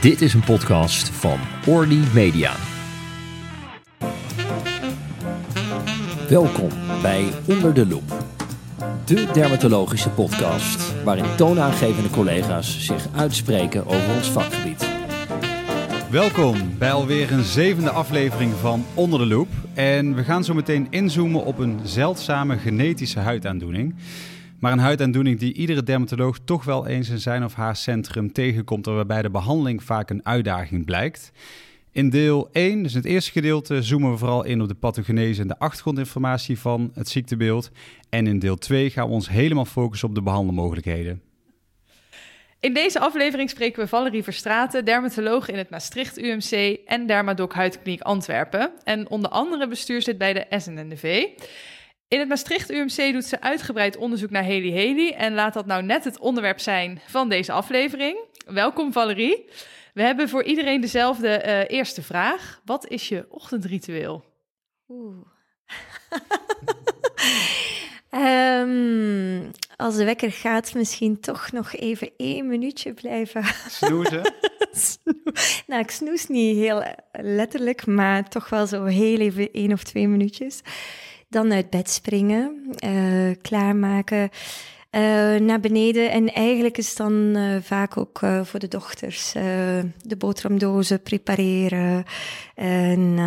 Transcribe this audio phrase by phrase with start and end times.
[0.00, 2.52] Dit is een podcast van Orly Media.
[6.28, 6.68] Welkom
[7.02, 8.24] bij Onder de Loep,
[9.04, 14.88] de dermatologische podcast waarin toonaangevende collega's zich uitspreken over ons vakgebied.
[16.10, 19.48] Welkom bij alweer een zevende aflevering van Onder de Loep.
[19.74, 23.94] En we gaan zo meteen inzoomen op een zeldzame genetische huidaandoening.
[24.60, 28.86] Maar een huidaandoening die iedere dermatoloog toch wel eens in zijn of haar centrum tegenkomt,
[28.86, 31.32] waarbij de behandeling vaak een uitdaging blijkt.
[31.92, 35.48] In deel 1, dus het eerste gedeelte, zoomen we vooral in op de pathogenese en
[35.48, 37.70] de achtergrondinformatie van het ziektebeeld.
[38.08, 41.22] En in deel 2 gaan we ons helemaal focussen op de behandelmogelijkheden.
[42.60, 48.00] In deze aflevering spreken we Valerie Verstraten, dermatoloog in het Maastricht UMC en Dermadoc Huidkliniek
[48.00, 48.72] Antwerpen.
[48.84, 51.26] En onder andere bestuurslid bij de SNNDV.
[52.10, 55.82] In het Maastricht UMC doet ze uitgebreid onderzoek naar Haley Haley en laat dat nou
[55.82, 58.18] net het onderwerp zijn van deze aflevering.
[58.46, 59.48] Welkom Valerie.
[59.94, 62.60] We hebben voor iedereen dezelfde uh, eerste vraag.
[62.64, 64.24] Wat is je ochtendritueel?
[64.88, 65.16] Oeh.
[68.10, 73.44] um, als de wekker gaat, misschien toch nog even één minuutje blijven.
[73.68, 74.34] Snoezen?
[75.66, 80.08] nou, ik snoes niet heel letterlijk, maar toch wel zo heel even één of twee
[80.08, 80.60] minuutjes.
[81.30, 84.30] Dan uit bed springen, uh, klaarmaken,
[84.90, 85.00] uh,
[85.36, 86.10] naar beneden.
[86.10, 89.32] En eigenlijk is dan uh, vaak ook voor de dochters
[90.02, 92.04] de boterhamdozen prepareren.
[92.54, 93.18] En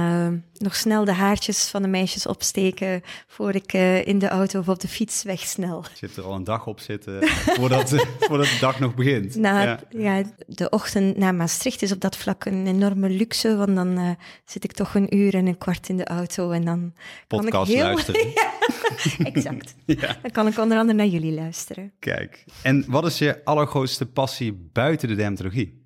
[0.64, 3.74] nog snel de haartjes van de meisjes opsteken voor ik
[4.06, 5.86] in de auto of op de fiets wegsnel.
[5.94, 7.28] Zit er al een dag op zitten
[7.60, 9.36] voordat, voordat de dag nog begint.
[9.36, 9.80] Nou, ja.
[9.90, 10.24] ja.
[10.48, 14.72] de ochtend naar Maastricht is op dat vlak een enorme luxe, want dan zit ik
[14.72, 16.94] toch een uur en een kwart in de auto en dan
[17.28, 17.84] Podcast kan ik heel...
[17.84, 18.34] luisteren.
[19.34, 19.76] exact.
[19.86, 20.18] Ja.
[20.22, 21.92] Dan kan ik onder andere naar jullie luisteren.
[22.00, 25.83] Kijk, en wat is je allergrootste passie buiten de dermatologie?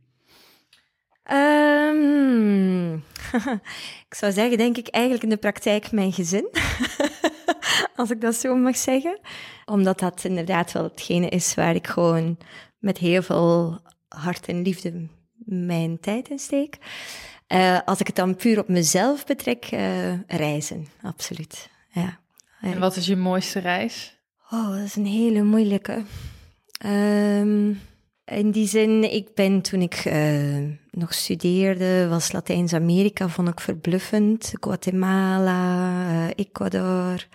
[1.32, 2.94] Um,
[4.10, 6.50] ik zou zeggen, denk ik eigenlijk in de praktijk mijn gezin.
[7.96, 9.20] Als ik dat zo mag zeggen.
[9.66, 12.38] Omdat dat inderdaad wel hetgene is waar ik gewoon
[12.80, 15.08] met heel veel hart en liefde
[15.46, 16.78] mijn tijd in steek.
[17.48, 21.70] Uh, als ik het dan puur op mezelf betrek, uh, reizen, absoluut.
[21.92, 22.20] Ja.
[22.62, 24.18] En wat is je mooiste reis?
[24.50, 26.04] Oh, dat is een hele moeilijke.
[26.86, 27.82] Um,
[28.32, 30.58] in die zin, ik ben toen ik uh,
[30.92, 34.54] nog studeerde, was Latijns-Amerika, vond ik verbluffend.
[34.60, 37.28] Guatemala, uh, Ecuador.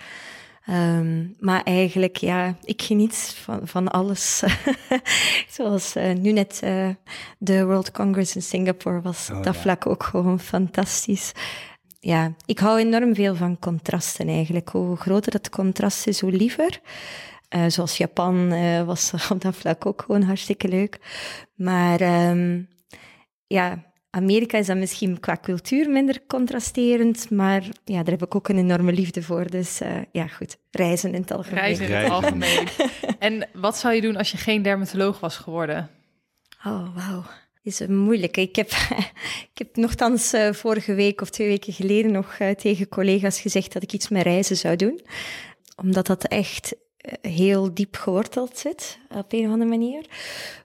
[0.69, 4.43] Um, maar eigenlijk, ja, ik geniet van, van alles.
[5.57, 6.61] Zoals uh, nu net
[7.39, 9.61] de World Congress in Singapore was oh, dat ja.
[9.61, 11.33] vlak ook gewoon fantastisch
[12.05, 14.69] ja, ik hou enorm veel van contrasten eigenlijk.
[14.69, 16.81] Hoe groter het contrast is, hoe liever.
[17.55, 20.99] Uh, zoals Japan uh, was op dat vlak ook gewoon hartstikke leuk.
[21.55, 22.69] Maar um,
[23.47, 28.49] ja, Amerika is dan misschien qua cultuur minder contrasterend, maar ja, daar heb ik ook
[28.49, 29.51] een enorme liefde voor.
[29.51, 31.61] Dus uh, ja, goed, reizen in het algemeen.
[31.61, 32.69] Reizen in het algemeen.
[33.19, 35.91] en wat zou je doen als je geen dermatoloog was geworden?
[36.65, 37.25] Oh, wauw
[37.63, 38.41] is een moeilijke.
[38.41, 38.71] Ik heb,
[39.53, 43.73] ik heb nogthans uh, vorige week of twee weken geleden nog uh, tegen collega's gezegd
[43.73, 45.01] dat ik iets met reizen zou doen.
[45.77, 46.75] Omdat dat echt
[47.21, 50.07] heel diep geworteld zit, op een of andere manier.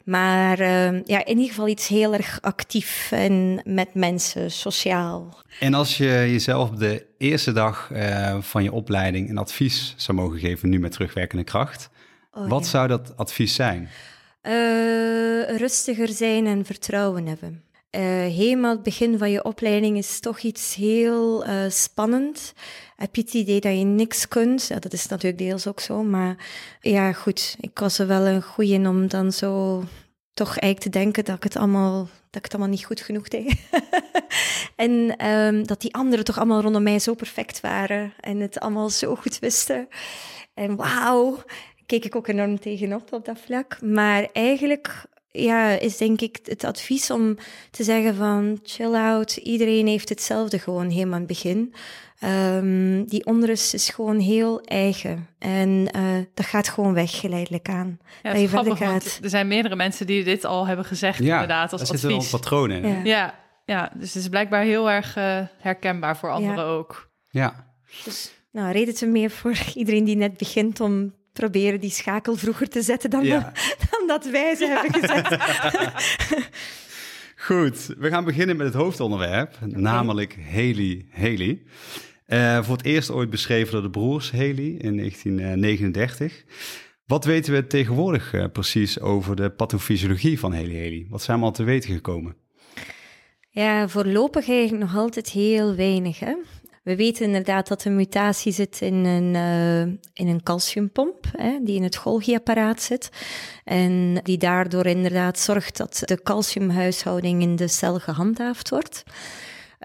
[0.04, 0.62] Maar
[1.06, 5.42] ja, in ieder geval iets heel erg actief en met mensen, sociaal.
[5.60, 7.92] En als je jezelf de eerste dag
[8.40, 11.90] van je opleiding een advies zou mogen geven, nu met terugwerkende kracht,
[12.32, 12.70] oh, wat ja.
[12.70, 13.90] zou dat advies zijn?
[14.48, 17.64] Uh, rustiger zijn en vertrouwen hebben.
[17.98, 22.54] Uh, helemaal het begin van je opleiding is toch iets heel uh, spannend.
[22.96, 24.68] Heb je het idee dat je niks kunt?
[24.68, 26.04] Ja, dat is natuurlijk deels ook zo.
[26.04, 26.36] Maar
[26.82, 29.84] ja, goed, ik was er wel een goeie in om dan zo
[30.34, 33.28] toch eigenlijk te denken dat ik het allemaal, dat ik het allemaal niet goed genoeg
[33.28, 33.56] deed.
[34.76, 38.90] en um, dat die anderen toch allemaal rondom mij zo perfect waren en het allemaal
[38.90, 39.88] zo goed wisten.
[40.54, 41.44] En wauw,
[41.86, 43.82] keek ik ook enorm tegenop op dat vlak.
[43.82, 45.06] Maar eigenlijk
[45.44, 47.38] ja, is denk ik het advies om
[47.72, 49.36] te zeggen van chill out.
[49.36, 51.74] Iedereen heeft hetzelfde gewoon helemaal aan het begin.
[52.24, 55.28] Um, die onrust is gewoon heel eigen.
[55.40, 56.02] En uh,
[56.34, 58.00] dat gaat gewoon weg geleidelijk aan.
[58.24, 59.20] Ja, dat je grappig, gaat.
[59.24, 62.00] er zijn meerdere mensen die dit al hebben gezegd ja, inderdaad als advies.
[62.00, 62.90] zitten wel patronen in.
[62.90, 63.04] Ja.
[63.04, 63.46] ja.
[63.66, 66.70] Ja, dus het is blijkbaar heel erg uh, herkenbaar voor anderen ja.
[66.70, 67.10] ook.
[67.30, 67.66] Ja.
[68.06, 72.70] Dus nou, reden te meer voor iedereen die net begint om proberen die schakel vroeger
[72.70, 73.52] te zetten dan, Ja.
[73.92, 75.38] dan dat wij ze hebben gezet.
[77.36, 81.62] Goed, we gaan beginnen met het hoofdonderwerp, namelijk Haley Haley.
[82.26, 86.44] Eh, voor het eerst ooit beschreven door de broers Haley in 1939.
[87.06, 91.06] Wat weten we tegenwoordig eh, precies over de pathofysiologie van Haley Haley?
[91.10, 92.36] Wat zijn we al te weten gekomen?
[93.50, 96.20] Ja, voorlopig eigenlijk nog altijd heel weinig.
[96.20, 96.36] Hè?
[96.88, 99.82] We weten inderdaad dat de mutatie zit in een, uh,
[100.14, 103.10] in een calciumpomp, hè, die in het Golgi-apparaat zit.
[103.64, 109.04] En die daardoor inderdaad zorgt dat de calciumhuishouding in de cel gehandhaafd wordt.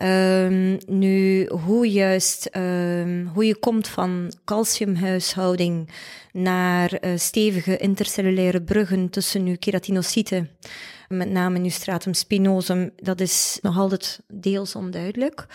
[0.03, 5.89] Um, nu, hoe juist, um, hoe je komt van calciumhuishouding
[6.33, 10.51] naar uh, stevige intercellulaire bruggen tussen uw keratinocyten
[11.17, 15.47] met name nu stratum spinosum, dat is nog altijd deels onduidelijk.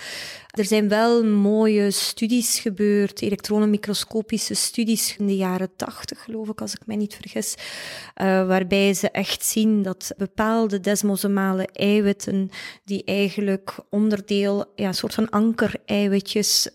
[0.51, 6.73] Er zijn wel mooie studies gebeurd, elektronenmicroscopische studies in de jaren tachtig, geloof ik, als
[6.73, 12.49] ik mij niet vergis, uh, waarbij ze echt zien dat bepaalde desmosomale eiwitten,
[12.83, 16.69] die eigenlijk onderdeel, ja, een soort van anker-eiwitjes,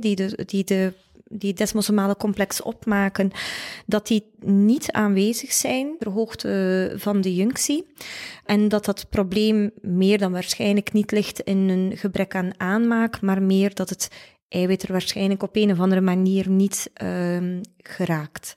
[0.00, 0.92] die de, die de
[1.28, 3.30] die desmosomale complex opmaken,
[3.86, 7.86] dat die niet aanwezig zijn ter hoogte van de junctie.
[8.44, 13.42] En dat dat probleem meer dan waarschijnlijk niet ligt in een gebrek aan aanmaak, maar
[13.42, 14.10] meer dat het
[14.48, 18.56] eiwit er waarschijnlijk op een of andere manier niet uh, geraakt.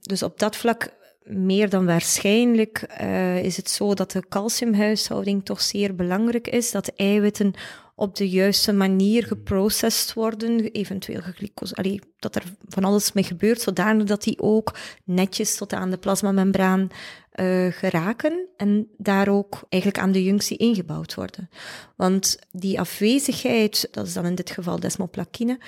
[0.00, 5.60] Dus op dat vlak meer dan waarschijnlijk uh, is het zo dat de calciumhuishouding toch
[5.60, 7.52] zeer belangrijk is, dat eiwitten
[8.00, 14.04] op de juiste manier geprocessed worden, eventueel geglycose, dat er van alles mee gebeurt, zodanig
[14.04, 14.74] dat die ook
[15.04, 16.88] netjes tot aan de plasmamembraan
[17.34, 21.50] uh, geraken en daar ook eigenlijk aan de junctie ingebouwd worden.
[21.96, 25.58] Want die afwezigheid, dat is dan in dit geval desmoplakine,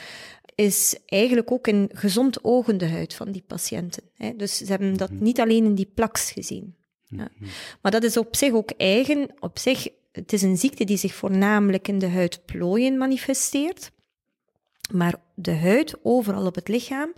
[0.55, 4.03] is eigenlijk ook een gezond ogende huid van die patiënten.
[4.17, 4.33] Hè.
[4.37, 5.23] Dus ze hebben dat mhm.
[5.23, 6.75] niet alleen in die plaks gezien.
[7.07, 7.29] Ja.
[7.35, 7.51] Mhm.
[7.81, 11.15] Maar dat is op zich ook eigen, op zich het is een ziekte die zich
[11.15, 13.91] voornamelijk in de huidplooien manifesteert.
[14.93, 17.13] Maar de huid overal op het lichaam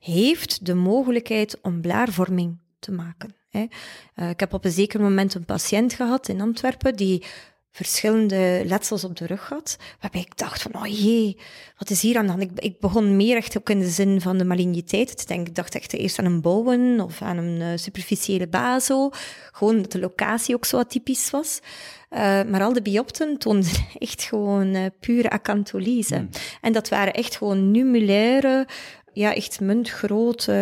[0.00, 3.36] heeft de mogelijkheid om blaarvorming te maken.
[3.50, 7.24] Uh, ik heb op een zeker moment een patiënt gehad in Antwerpen die
[7.70, 11.38] verschillende letsels op de rug had, waarbij ik dacht van, oh jee,
[11.76, 12.42] wat is hier aan de hand?
[12.42, 15.46] Ik, ik begon meer echt ook in de zin van de maligniteit te denken.
[15.46, 19.10] Ik dacht echt eerst aan een bouwen of aan een uh, superficiële bazo,
[19.52, 21.60] gewoon dat de locatie ook zo atypisch was.
[22.10, 26.14] Uh, maar al de biopten toonden echt gewoon uh, pure acantholyse.
[26.14, 26.28] Hmm.
[26.60, 28.66] En dat waren echt gewoon numulaire,
[29.12, 30.52] ja, echt muntgrote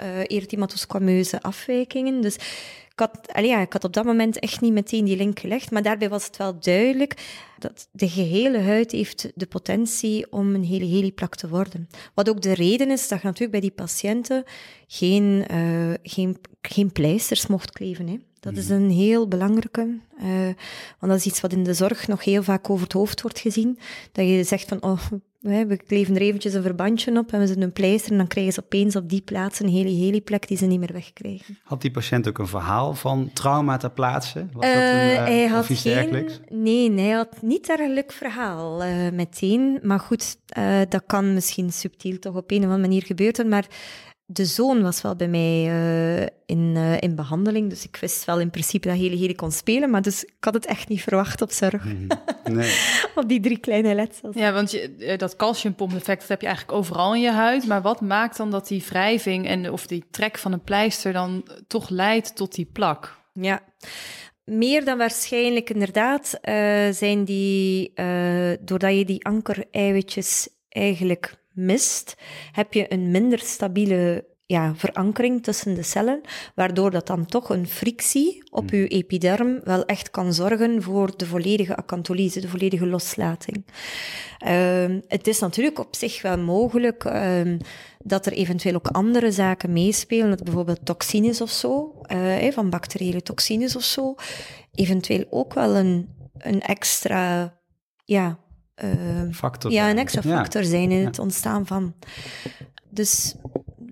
[0.00, 2.20] uh, erythematosquameuze afwijkingen.
[2.20, 2.34] Dus
[2.96, 5.70] ik had, allee, ja, ik had op dat moment echt niet meteen die link gelegd,
[5.70, 7.14] maar daarbij was het wel duidelijk
[7.58, 11.88] dat de gehele huid heeft de potentie om een hele heliplak te worden.
[12.14, 14.44] Wat ook de reden is dat je natuurlijk bij die patiënten
[14.86, 18.06] geen, uh, geen, geen pleisters mocht kleven.
[18.08, 18.16] Hè.
[18.40, 18.74] Dat is mhm.
[18.74, 20.26] een heel belangrijke, uh,
[20.98, 23.38] want dat is iets wat in de zorg nog heel vaak over het hoofd wordt
[23.38, 23.78] gezien.
[24.12, 25.00] Dat je zegt van, oh,
[25.40, 28.52] we kleven er eventjes een verbandje op en we zetten een pleister en dan krijgen
[28.52, 31.58] ze opeens op die plaats een hele heliplek die ze niet meer wegkrijgen.
[31.62, 34.46] Had die patiënt ook een verhaal van trauma ter plaatse?
[34.52, 39.10] Was uh, dat een, uh, hij had geen, Nee, hij had niet leuk verhaal uh,
[39.10, 39.78] meteen.
[39.82, 40.36] Maar goed,
[40.88, 43.48] dat kan misschien subtiel toch op een of andere manier gebeuren.
[43.48, 43.66] Maar
[44.26, 48.40] de zoon was wel bij mij uh, in, uh, in behandeling, dus ik wist wel
[48.40, 51.42] in principe dat hele hele kon spelen, maar dus ik had het echt niet verwacht
[51.42, 51.84] op zorg.
[51.84, 52.06] Mm
[52.52, 52.76] nee.
[53.14, 54.34] op die drie kleine letsels.
[54.34, 57.82] Ja, want je, eh, dat calciumpompeffect dat heb je eigenlijk overal in je huid, maar
[57.82, 61.88] wat maakt dan dat die wrijving en of die trek van een pleister dan toch
[61.88, 63.18] leidt tot die plak?
[63.32, 63.62] Ja,
[64.44, 66.54] meer dan waarschijnlijk inderdaad uh,
[66.90, 67.92] zijn die,
[68.60, 72.14] doordat je die anker-eiwitjes eigenlijk mist,
[72.52, 76.20] heb je een minder stabiele ja, verankering tussen de cellen,
[76.54, 81.26] waardoor dat dan toch een frictie op uw epiderm wel echt kan zorgen voor de
[81.26, 83.64] volledige acantholyse, de volledige loslating.
[84.46, 87.58] Uh, het is natuurlijk op zich wel mogelijk uh,
[87.98, 93.22] dat er eventueel ook andere zaken meespelen, dat bijvoorbeeld toxines of zo, uh, van bacteriële
[93.22, 94.14] toxines of zo,
[94.74, 96.08] eventueel ook wel een,
[96.38, 97.54] een extra
[98.04, 98.38] ja,
[99.32, 101.94] factor ja, een extra factor zijn in het ontstaan van.
[102.90, 103.34] Dus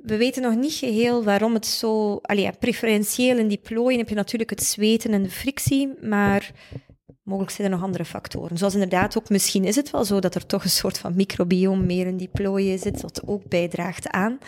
[0.03, 2.19] we weten nog niet geheel waarom het zo...
[2.23, 6.53] Allee, preferentieel in die plooien heb je natuurlijk het zweten en de frictie, maar
[7.23, 8.59] mogelijk zijn er nog andere factoren.
[8.59, 11.85] Zoals inderdaad ook, misschien is het wel zo dat er toch een soort van microbiome
[11.85, 14.38] meer in die plooien zit, wat ook bijdraagt aan.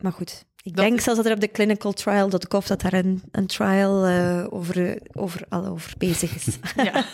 [0.00, 4.08] Maar goed, ik denk zelfs dat er op de clinicaltrial.gov dat daar een, een trial
[4.08, 6.58] uh, over, over, al over bezig is.
[6.90, 7.04] Ja.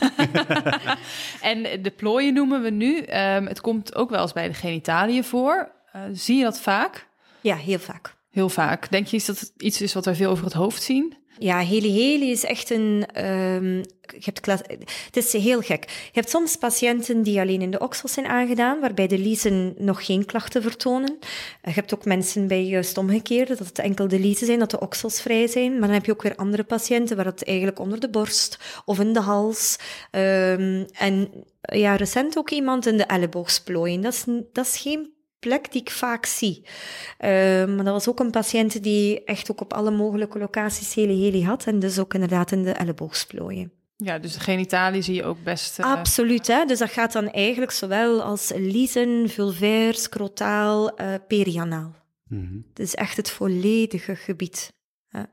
[1.50, 2.97] en de plooien noemen we nu.
[2.97, 5.73] Um, het komt ook wel eens bij de genitaliën voor.
[5.97, 7.09] Uh, zie je dat vaak?
[7.40, 8.14] Ja, heel vaak.
[8.31, 8.90] Heel vaak.
[8.90, 11.16] Denk je dat het iets is wat wij veel over het hoofd zien?
[11.38, 13.07] Ja, heli heli is echt een.
[13.25, 13.83] Um,
[14.19, 14.47] je hebt
[15.05, 15.85] het is heel gek.
[15.85, 20.07] Je hebt soms patiënten die alleen in de oksels zijn aangedaan, waarbij de liezen nog
[20.07, 21.19] geen klachten vertonen.
[21.62, 24.81] Je hebt ook mensen bij juist omgekeerde, dat het enkel de liezen zijn, dat de
[24.81, 25.73] oksels vrij zijn.
[25.73, 29.00] Maar dan heb je ook weer andere patiënten waar het eigenlijk onder de borst of
[29.00, 29.76] in de hals.
[30.11, 34.00] Um, en ja, recent ook iemand in de elleboogsplooien.
[34.00, 35.14] Dat is, dat is geen
[35.46, 36.62] plek die ik vaak zie.
[36.64, 37.28] Uh,
[37.64, 41.44] maar dat was ook een patiënt die echt ook op alle mogelijke locaties hele heli
[41.44, 41.66] had.
[41.66, 43.72] En dus ook inderdaad in de elleboogsplooien.
[43.96, 45.78] Ja, dus de genitalie zie je ook best...
[45.78, 45.92] Uh...
[45.92, 46.64] Absoluut, hè.
[46.64, 51.94] Dus dat gaat dan eigenlijk zowel als liezen, vulvair, scrotaal, uh, perianaal.
[52.28, 52.64] Mm -hmm.
[52.68, 54.72] Het is echt het volledige gebied.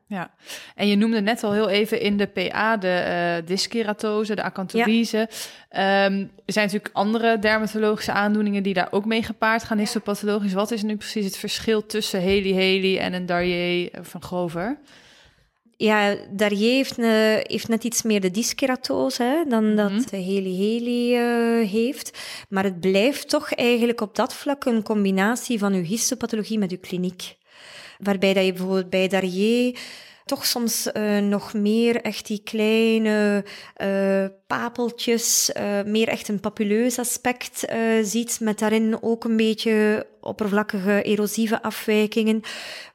[0.08, 0.34] Ja.
[0.76, 5.30] en je noemde net al heel even in de PA de uh, dyskeratose, de acantholyse.
[5.70, 6.06] Ja.
[6.06, 10.54] Um, er zijn natuurlijk andere dermatologische aandoeningen die daar ook mee gepaard gaan, histopathologisch.
[10.54, 14.78] Wat is nu precies het verschil tussen Heli-Heli en een Darrier van Grover?
[15.78, 17.08] Ja, Darrier heeft, uh,
[17.42, 19.98] heeft, net iets meer de dyskeratose hè, dan mm -hmm.
[19.98, 22.20] dat Heli-Heli uh, heeft.
[22.50, 26.80] Maar het blijft toch eigenlijk op dat vlak een combinatie van uw histopathologie met uw
[26.82, 27.36] kliniek.
[28.04, 29.80] Waarbij dat je bijvoorbeeld bij Darrier
[30.26, 33.46] toch soms uh, nog meer echt die kleine
[33.82, 37.66] uh, papeltjes, uh, meer echt een papuleus aspect
[38.02, 42.42] ziet, met daarin ook een beetje oppervlakkige erosieve afwijkingen,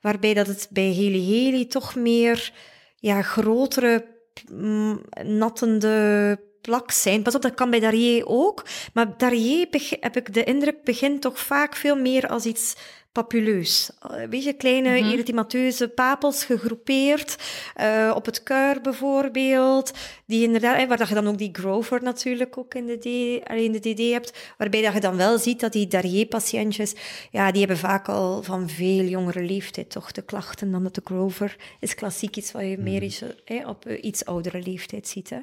[0.00, 2.52] waarbij dat het bij Heli Heli toch meer
[2.96, 4.06] ja, grotere,
[4.50, 7.22] mm, nattende plak zijn.
[7.22, 9.68] Pas op, dat kan bij Darrier ook, maar Darrier,
[10.00, 12.74] heb ik de indruk, begint toch vaak veel meer als iets
[13.18, 13.90] papuleus.
[14.00, 15.12] Een beetje kleine mm -hmm.
[15.12, 17.36] erythemateuze papels gegroepeerd,
[17.80, 19.92] uh, op het kuir bijvoorbeeld,
[20.26, 23.04] die inderdaad, waar dat je dan ook die Grover natuurlijk ook in de, D,
[23.50, 26.94] in de DD hebt, waarbij dat je dan wel ziet dat die Darrier-patiëntjes,
[27.30, 31.00] ja, die hebben vaak al van veel jongere leeftijd toch de klachten dan dat de
[31.04, 32.84] Grover is klassiek iets wat je mm -hmm.
[32.84, 35.30] meer is, eh, op iets oudere leeftijd ziet.
[35.30, 35.38] Hè.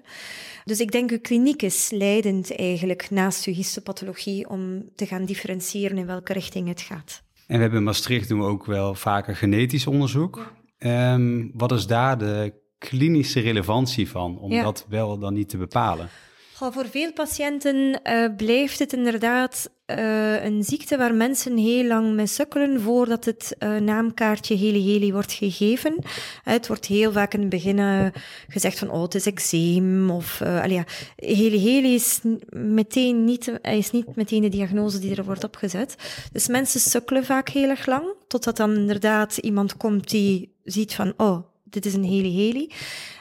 [0.66, 5.98] Dus ik denk, uw kliniek is leidend eigenlijk naast uw histopathologie om te gaan differentiëren
[5.98, 7.24] in welke richting het gaat.
[7.48, 10.54] En we hebben in Maastricht doen we ook wel vaker genetisch onderzoek.
[10.80, 14.64] Um, wat is daar de klinische relevantie van, om ja.
[14.64, 16.10] dat wel dan niet te bepalen?
[16.58, 22.26] Voor veel patiënten uh, blijft het inderdaad uh, een ziekte waar mensen heel lang mee
[22.26, 25.96] sukkelen voordat het uh, naamkaartje Heli Heli wordt gegeven.
[26.44, 28.12] het wordt heel vaak in het begin
[28.48, 30.84] gezegd van, oh, het is eczeem of, ja,
[31.16, 32.20] Heli Heli is
[32.50, 35.96] meteen niet, is niet meteen de diagnose die er wordt opgezet.
[36.32, 41.14] Dus mensen sukkelen vaak heel erg lang, totdat dan inderdaad iemand komt die ziet van,
[41.18, 42.72] oh, dit is een Heli Heli.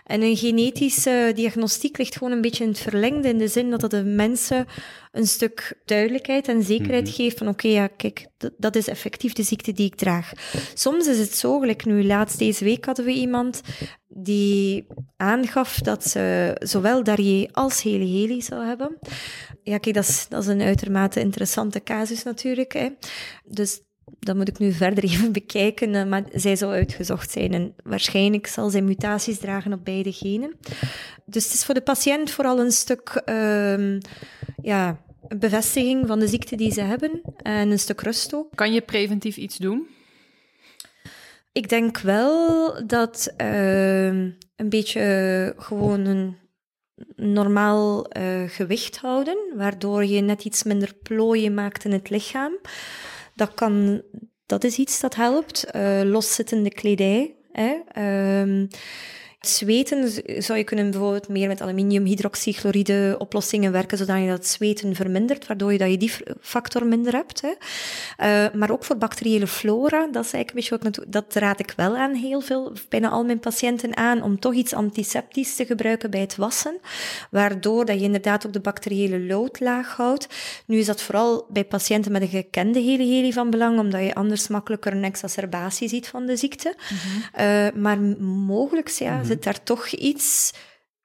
[0.05, 3.83] En een genetische diagnostiek ligt gewoon een beetje in het verlengde, in de zin dat
[3.83, 4.67] het de mensen
[5.13, 7.15] een stuk duidelijkheid en zekerheid mhm.
[7.15, 10.33] geeft van oké, okay, ja, kijk, dat is effectief de ziekte die ik draag.
[10.75, 13.61] Soms is het zo, gelijk nu laatst deze week hadden we iemand
[14.09, 18.99] die aangaf dat ze zowel Darrier als Heli Heli zou hebben.
[19.63, 22.73] Ja, kijk, dat is, dat is een uitermate interessante casus natuurlijk.
[22.73, 22.89] Hè.
[23.45, 23.81] Dus
[24.25, 27.53] dat moet ik nu verder even bekijken, eh, maar zij zou uitgezocht zijn.
[27.53, 30.57] En waarschijnlijk zal zij mutaties dragen op beide genen.
[31.25, 34.01] Dus het is voor de patiënt vooral een stuk uh,
[34.63, 38.49] ja, bevestiging van de ziekte die ze hebben en een stuk rust ook.
[38.55, 39.87] Kan je preventief iets doen?
[41.53, 46.37] Ik denk wel dat uh, een beetje gewoon een
[47.17, 52.53] normaal uh, gewicht houden, waardoor je net iets minder plooien maakt in het lichaam.
[53.35, 54.03] Dat, kan,
[54.47, 55.67] dat is iets dat helpt.
[55.77, 57.35] Uh, loszittende kledij.
[57.53, 57.75] Hè.
[58.41, 58.69] Um,
[59.49, 65.47] Zweten zou je kunnen bijvoorbeeld meer met aluminiumhydroxychloride oplossingen werken, zodat je dat zweten vermindert,
[65.47, 67.43] waardoor je, dat je die factor minder hebt.
[67.43, 67.49] Hè.
[67.49, 71.61] Uh, maar ook voor bacteriële flora, dat is eigenlijk een beetje wat ik dat raad
[71.61, 75.67] ik wel aan heel veel, bijna al mijn patiënten aan, om toch iets antiseptisch te
[75.67, 76.81] gebruiken bij het wassen,
[77.31, 80.27] waardoor dat je inderdaad ook de bacteriële lood laag houdt.
[80.67, 84.49] Nu is dat vooral bij patiënten met een gekende heli van belang, omdat je anders
[84.49, 86.75] makkelijker een exacerbatie ziet van de ziekte.
[86.91, 87.47] Mm -hmm.
[87.47, 90.53] uh, maar mogelijk, ja, mm -hmm zit daar toch iets,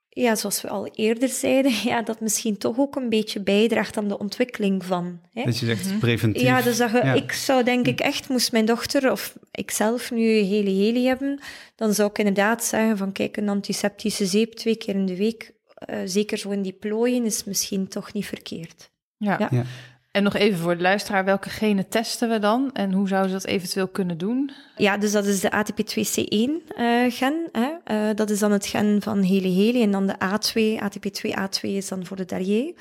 [0.09, 4.07] ja, zoals we al eerder zeiden, ja, dat misschien toch ook een beetje bijdraagt aan
[4.07, 5.19] de ontwikkeling van.
[5.33, 5.43] Hè?
[5.43, 5.97] Dat je zegt mhm.
[5.97, 6.41] preventief.
[6.41, 10.85] Ja, dus dat ik zou denk ik echt, moest mijn dochter of ikzelf nu heli
[10.85, 11.39] heli hebben,
[11.75, 15.51] dan zou ik inderdaad zeggen van kijk, een antiseptische zeep twee keer in de week,
[15.89, 18.91] uh, zeker zo in die plooien, is misschien toch niet verkeerd.
[19.17, 19.47] ja.
[19.51, 19.65] ja.
[20.11, 23.37] En nog even voor de luisteraar, welke genen testen we dan en hoe zouden ze
[23.37, 24.51] dat eventueel kunnen doen?
[24.77, 27.49] Ja, dus dat is de ATP2C1-gen.
[27.53, 31.61] Uh, uh, dat is dan het gen van hele hele en dan de A2, ATP2A2
[31.61, 32.73] is dan voor de Darrier.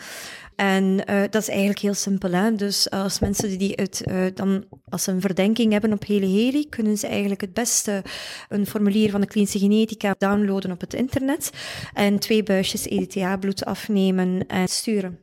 [0.59, 2.33] En uh, dat is eigenlijk heel simpel.
[2.33, 2.55] Hè?
[2.55, 6.69] Dus als mensen die het uh, dan, als ze een verdenking hebben op hele heli,
[6.69, 8.03] kunnen ze eigenlijk het beste
[8.49, 11.51] een formulier van de klinische genetica downloaden op het internet
[11.95, 15.19] en twee buisjes EDTA-bloed afnemen en sturen.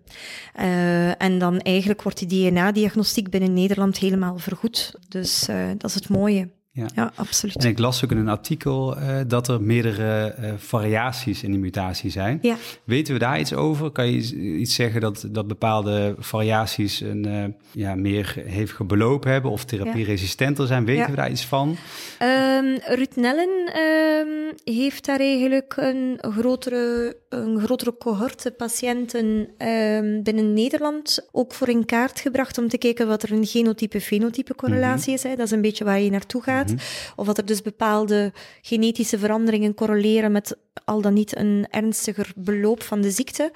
[0.60, 4.96] Uh, en dan eigenlijk wordt die DNA-diagnostiek binnen Nederland helemaal vergoed.
[5.08, 5.46] Dus
[5.77, 6.50] dat is het mooie.
[6.75, 6.86] Ja.
[6.96, 7.12] ja.
[7.15, 7.63] absoluut.
[7.63, 11.60] En ik las ook in een artikel uh, dat er meerdere uh, variaties in die
[11.60, 12.39] mutatie zijn.
[12.41, 12.55] Ja.
[12.84, 13.91] Weten we daar iets over?
[13.91, 19.51] Kan je iets zeggen dat, dat bepaalde variaties een uh, ja, meer hevige beloop hebben
[19.51, 20.86] of therapieresistenter zijn?
[20.86, 21.77] Weten we daar iets van?
[22.22, 30.53] Um, Ruud Nellen um, heeft daar eigenlijk een grotere, een grotere cohorte patiënten um, binnen
[30.53, 35.03] Nederland ook voor in kaart gebracht om te kijken wat er een genotype-fenotype correlatie mm
[35.05, 35.13] -hmm.
[35.15, 35.24] is.
[35.24, 35.36] Hè.
[35.36, 36.64] Dat is een beetje waar je naartoe gaat.
[36.65, 36.77] Mhm.
[37.15, 42.84] Of dat er dus bepaalde genetische veranderingen correleren met al dan niet een ernstiger beloop
[42.84, 43.51] van de ziekte.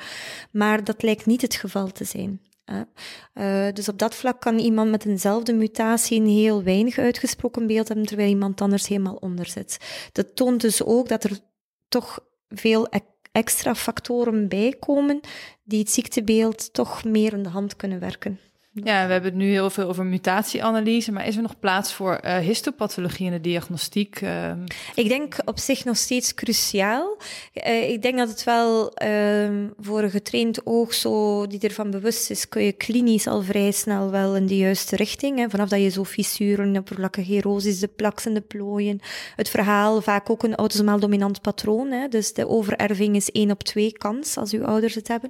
[0.51, 2.41] Maar dat lijkt niet het geval te zijn.
[3.33, 7.87] Uh, dus op dat vlak kan iemand met eenzelfde mutatie een heel weinig uitgesproken beeld
[7.87, 9.77] hebben, terwijl iemand anders helemaal onder zit.
[10.11, 11.39] Dat toont dus ook dat er
[11.87, 12.99] toch veel e-,
[13.31, 15.19] extra factoren bijkomen
[15.63, 18.39] die het ziektebeeld toch meer in de hand kunnen werken.
[18.71, 22.19] Ja, we hebben het nu heel veel over mutatieanalyse, maar is er nog plaats voor
[22.25, 24.21] uh, histopathologie in de diagnostiek?
[24.21, 24.51] Uh...
[24.95, 27.17] Ik denk op zich nog steeds cruciaal.
[27.53, 32.29] Uh, ik denk dat het wel ehm, voor een getraind oog zo, die ervan bewust
[32.29, 35.37] is, kun je klinisch al vrij snel wel in de juiste richting.
[35.37, 37.41] Hè, vanaf dat je zo fissuren, oppervlakkige
[37.79, 38.99] de plaks en de plooien.
[39.35, 41.91] Het verhaal, vaak ook een autosomaal dominant patroon.
[41.91, 45.29] Hè, dus de overerving is één op twee kans als uw ouders het hebben.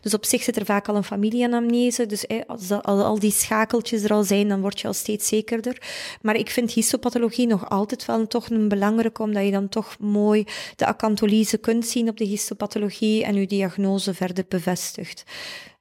[0.00, 2.06] Dus op zich zit er vaak al een familieanamnese.
[2.06, 5.28] Dus als dat al, al die schakeltjes er al zijn, dan word je al steeds
[5.28, 5.82] zekerder.
[6.22, 10.44] Maar ik vind histopathologie nog altijd wel toch een belangrijke, omdat je dan toch mooi
[10.76, 15.24] de acantholyse kunt zien op de histopathologie en je diagnose verder bevestigt.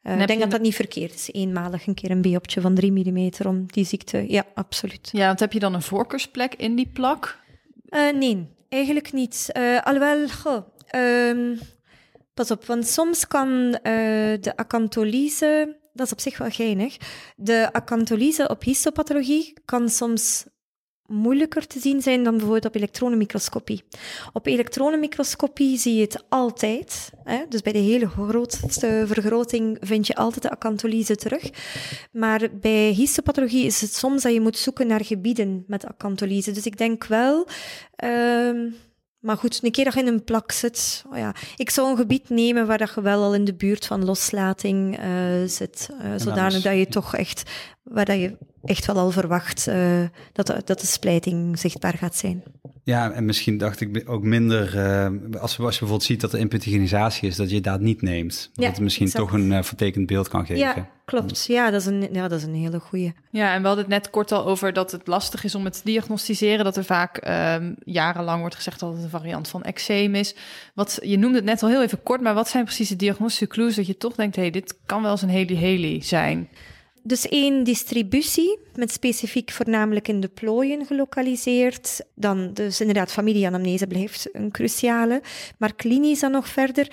[0.03, 1.29] Uh, ik denk dat dat niet verkeerd is.
[1.31, 4.25] Eenmalig een keer een biopje van 3 mm om die ziekte.
[4.27, 5.09] Ja, absoluut.
[5.11, 7.39] Ja, want heb je dan een voorkeursplek in die plak?
[7.89, 9.49] Uh, nee, eigenlijk niet.
[9.57, 11.59] Uh, alhoewel, goh, um,
[12.33, 16.97] pas op, want soms kan de acantholyse dat is op zich wel geinig.
[17.35, 20.45] De acantholyse op histopathologie kan soms
[21.05, 23.83] moeilijker te zien zijn dan bijvoorbeeld op elektronenmicroscopie.
[24.33, 27.11] Op elektronenmicroscopie zie je het altijd.
[27.23, 27.43] Hè?
[27.49, 31.49] Dus bij de hele grootste vergroting vind je altijd de acantholyse terug.
[32.11, 36.51] Maar bij histopathologie is het soms dat je moet zoeken naar gebieden met acantholyse.
[36.51, 37.47] Dus ik denk wel...
[38.03, 38.71] Uh,
[39.25, 41.97] maar goed, een keer dat je in een plak zit, oh ja, ik zou een
[41.97, 45.89] gebied nemen waar dat je wel al in de buurt van loslating uh, zit.
[46.01, 47.51] Uh, zodanig dat je toch echt,
[47.83, 52.15] waar dat je echt wel al verwacht uh, dat, de, dat de splijting zichtbaar gaat
[52.15, 52.43] zijn.
[52.85, 55.05] Ja, en misschien dacht ik ook minder, uh,
[55.41, 58.49] als, als je bijvoorbeeld ziet dat er imputogenisatie is, dat je dat niet neemt.
[58.53, 60.61] Ja, dat het misschien toch een uh, vertekend beeld kan geven.
[60.61, 61.45] Ja, klopt.
[61.45, 63.13] Ja, dat is een, ja, dat is een hele goede.
[63.29, 65.73] Ja, en we hadden het net kort al over dat het lastig is om het
[65.73, 66.65] te diagnosticeren.
[66.65, 70.35] Dat er vaak uh, jarenlang wordt gezegd dat het een variant van eczeem is.
[70.73, 73.47] Wat, je noemde het net al heel even kort, maar wat zijn precies de diagnostische
[73.47, 76.49] clues dat je toch denkt, hé, hey, dit kan wel eens een heli-heli zijn?
[77.07, 82.01] Dus één, distributie, met specifiek voornamelijk in de plooien gelokaliseerd.
[82.15, 85.21] Dan dus inderdaad familieanamnese blijft een cruciale.
[85.57, 86.91] Maar klinisch dan nog verder.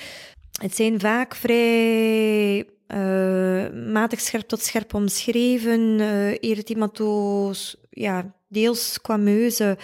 [0.61, 9.77] Het zijn vaak vrij uh, matig scherp tot scherp omschreven, uh, erythematoos, ja, deels squameuze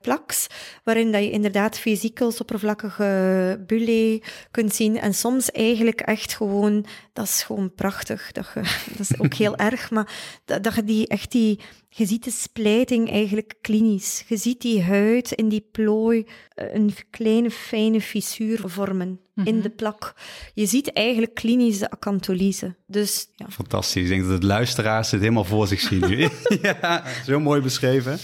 [0.00, 0.46] plaks,
[0.84, 4.98] waarin dat je inderdaad vesicels, oppervlakkige bulle kunt zien.
[4.98, 8.32] En soms eigenlijk echt gewoon, dat is gewoon prachtig.
[8.32, 8.60] Dat, je,
[8.96, 10.08] dat is ook heel erg, maar
[10.44, 14.24] dat, dat je die echt die je ziet de splijting eigenlijk klinisch.
[14.28, 19.62] Je ziet die huid in die plooi eh, een kleine fijne fissuur vormen in mhm.
[19.62, 20.14] de plak.
[20.54, 22.74] Je ziet eigenlijk klinisch de acantholyse.
[22.86, 23.46] Dus, ja.
[23.48, 24.02] Fantastisch.
[24.02, 26.28] Ik denk dat het luisteraars het helemaal voor zich zien nu.
[26.62, 28.18] ja, zo mooi beschreven.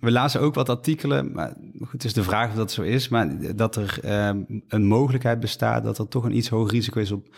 [0.00, 3.08] We lazen ook wat artikelen, maar goed, het is de vraag of dat zo is,
[3.08, 7.12] maar dat er ehm, een mogelijkheid bestaat dat er toch een iets hoger risico is
[7.12, 7.34] op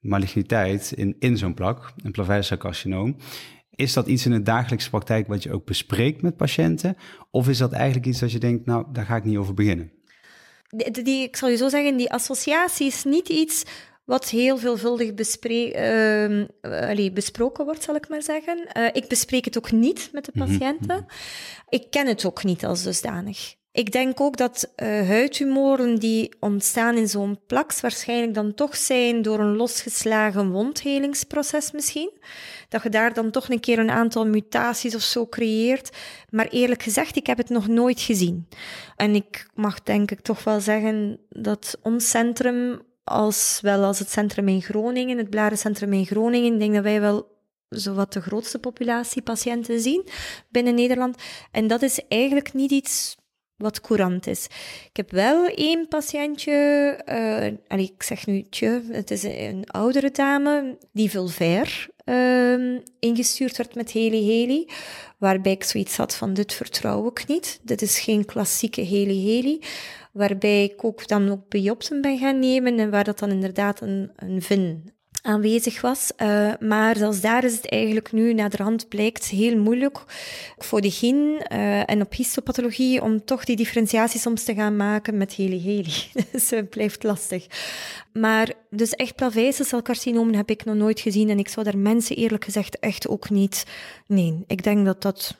[0.00, 3.16] maligniteit in, in zo'n plak, een plaveisselcarcinoom.
[3.78, 6.96] Is dat iets in de dagelijkse praktijk wat je ook bespreekt met patiënten?
[7.30, 9.92] Of is dat eigenlijk iets dat je denkt, nou, daar ga ik niet over beginnen?
[10.68, 13.64] Die, die ik zal je zo zeggen, die associatie is niet iets
[14.04, 15.14] wat heel veelvuldig uh,
[17.12, 18.68] besproken wordt, zal ik maar zeggen.
[18.76, 20.96] Uh, ik bespreek het ook niet met de mhm, patiënten.
[20.96, 21.04] Mhm.
[21.68, 23.54] Ik ken het ook niet als dusdanig.
[23.72, 29.22] Ik denk ook dat uh, huidtumoren die ontstaan in zo'n plaks waarschijnlijk dan toch zijn
[29.22, 32.10] door een losgeslagen wondhelingsproces misschien.
[32.68, 35.96] Dat je daar dan toch een keer een aantal mutaties of zo creëert.
[36.30, 38.48] Maar eerlijk gezegd, ik heb het nog nooit gezien.
[38.96, 44.10] En ik mag denk ik toch wel zeggen dat ons centrum als wel als het
[44.10, 46.52] centrum in Groningen, het Blarencentrum in Groningen.
[46.52, 47.36] Ik denk dat wij wel
[47.68, 50.08] zowat de grootste populatie patiënten zien
[50.48, 51.16] binnen Nederland.
[51.50, 53.16] En dat is eigenlijk niet iets
[53.58, 54.44] wat courant is.
[54.88, 56.98] Ik heb wel één patiëntje,
[57.68, 63.74] uh, ik zeg nu tje, het is een oudere dame die vulvair uh, ingestuurd werd
[63.74, 64.68] met Heli Heli,
[65.18, 69.60] waarbij ik zoiets had van dit vertrouw ik niet, dit is geen klassieke Heli Heli,
[70.12, 74.10] waarbij ik ook dan ook biopsen ben gaan nemen en waar dat dan inderdaad een,
[74.16, 74.92] een vin
[75.22, 76.12] aanwezig was.
[76.22, 80.04] Uh, maar zelfs daar is het eigenlijk nu naderhand blijkt heel moeilijk
[80.58, 81.16] voor de gyn
[81.52, 85.92] uh, en op histopathologie om toch die differentiatie soms te gaan maken met heli-heli.
[86.32, 87.46] dus het blijft lastig.
[88.12, 92.44] Maar dus echt plaveiselcelcarcinomen heb ik nog nooit gezien en ik zou daar mensen eerlijk
[92.44, 93.66] gezegd echt ook niet...
[94.06, 95.36] Nee, ik denk dat dat...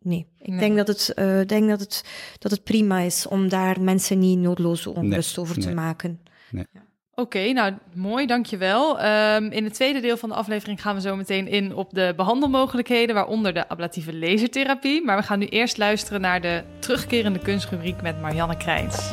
[0.00, 2.04] Nee, ik denk, dat het, uh, denk dat, het,
[2.38, 6.20] dat het prima is om daar mensen niet noodloos onrust nee, over te maken.
[6.50, 6.66] Nee.
[6.72, 6.83] Ja.
[7.16, 9.04] Oké, nou mooi, dankjewel.
[9.04, 12.12] Um, in het tweede deel van de aflevering gaan we zo meteen in op de
[12.16, 15.04] behandelmogelijkheden, waaronder de ablatieve lasertherapie.
[15.04, 19.12] Maar we gaan nu eerst luisteren naar de terugkerende kunstrubriek met Marianne Krijns.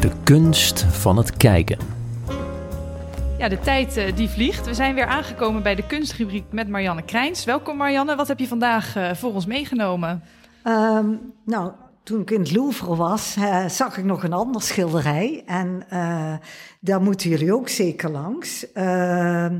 [0.00, 1.78] De kunst van het kijken.
[3.38, 4.66] Ja, de tijd uh, die vliegt.
[4.66, 7.44] We zijn weer aangekomen bij de kunstrubriek met Marianne Krijns.
[7.44, 10.22] Welkom Marianne, wat heb je vandaag uh, voor ons meegenomen?
[10.64, 15.42] Um, nou, toen ik in het Louvre was, uh, zag ik nog een ander schilderij.
[15.46, 16.34] En uh,
[16.80, 18.66] daar moeten jullie ook zeker langs.
[18.74, 19.52] Uh,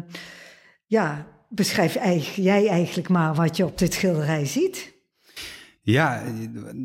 [0.86, 1.98] ja, beschrijf
[2.36, 4.92] jij eigenlijk maar wat je op dit schilderij ziet.
[5.80, 6.22] Ja,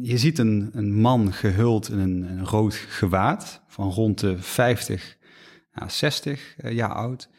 [0.02, 5.18] je ziet een, een man gehuld in een, een rood gewaad van rond de 50
[5.82, 7.30] à 60 jaar oud.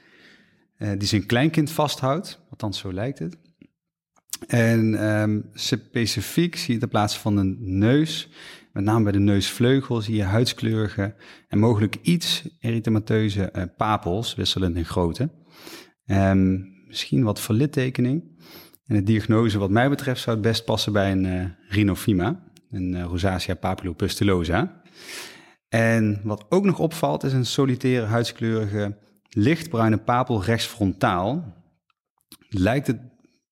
[0.78, 3.36] die zijn kleinkind vasthoudt, althans zo lijkt het.
[4.46, 8.28] En um, specifiek zie je in plaats van een neus,
[8.72, 11.14] met name bij de neusvleugel, zie je huidskleurige
[11.48, 15.30] en mogelijk iets erythemateuze uh, papels, wisselend in grootte.
[16.06, 18.36] Um, misschien wat verlittekening.
[18.86, 22.94] En de diagnose wat mij betreft zou het best passen bij een uh, rhinofima, een
[22.94, 24.82] uh, rosacea papillopustulosa.
[25.68, 28.96] En wat ook nog opvalt is een solitaire huidskleurige
[29.28, 31.56] lichtbruine papel rechtsfrontaal.
[32.48, 33.00] Lijkt het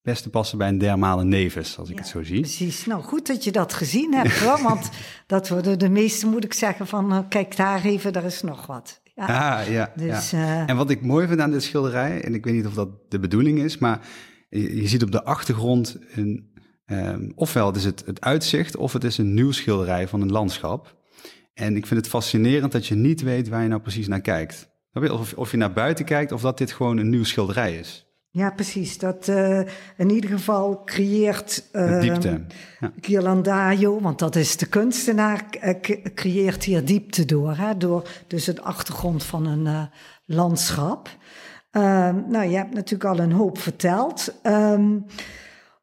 [0.07, 2.40] best te passen bij een dermale nevus, als ik het zo zie.
[2.40, 2.87] Precies.
[2.87, 4.90] Nou, goed dat je dat gezien hebt, hoor, want
[5.27, 8.66] dat worden de meeste, moet ik zeggen, van uh, kijk daar even, daar is nog
[8.66, 9.01] wat.
[9.14, 10.38] Ja, ah, ja, dus, ja.
[10.38, 12.88] Uh, en wat ik mooi vind aan dit schilderij, en ik weet niet of dat
[13.09, 14.01] de bedoeling is, maar
[14.49, 16.55] je, je ziet op de achtergrond een,
[16.87, 20.33] um, ofwel het is het, het uitzicht, of het is een nieuw schilderij van een
[20.33, 20.97] landschap.
[21.55, 24.69] En ik vind het fascinerend dat je niet weet waar je nou precies naar kijkt.
[24.92, 28.06] Of, of je naar buiten kijkt, of dat dit gewoon een nieuw schilderij is.
[28.37, 28.99] Ja, precies.
[28.99, 29.61] Dat uh,
[29.96, 32.44] in ieder geval creëert uh, diepte.
[32.81, 32.92] Ja.
[33.01, 35.75] Ghirlandaio, want dat is de kunstenaar, uh,
[36.14, 37.57] creëert hier diepte door.
[37.57, 39.88] Hè, door dus het achtergrond van een
[40.25, 41.09] landschap.
[42.29, 44.35] nou, je hebt natuurlijk al een hoop verteld.
[44.42, 45.07] Um,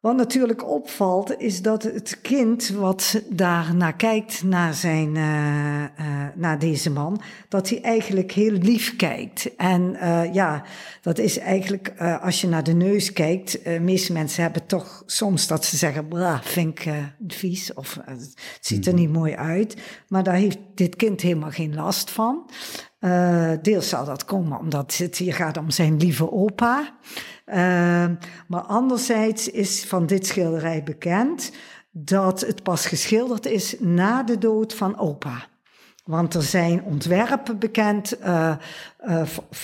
[0.03, 5.87] wat natuurlijk opvalt, is dat het kind wat daar naar kijkt, naar, zijn, uh, uh,
[6.35, 9.55] naar deze man, dat hij eigenlijk heel lief kijkt.
[9.55, 10.63] En uh, ja,
[11.01, 15.47] dat is eigenlijk, als je naar de neus kijkt, de meeste mensen hebben toch soms
[15.47, 16.93] dat ze zeggen, blah, vind ik
[17.27, 19.77] vies, of het ziet er niet mooi uit.
[20.07, 22.49] Maar daar heeft dit kind helemaal geen last van.
[23.61, 26.93] deels zal dat komen omdat het hier gaat om zijn lieve opa.
[27.53, 28.05] Uh,
[28.47, 31.51] maar anderzijds is van dit schilderij bekend
[31.91, 35.45] dat het pas geschilderd is na de dood van opa.
[36.05, 38.55] Want er zijn ontwerpen bekend uh,
[39.07, 39.21] uh,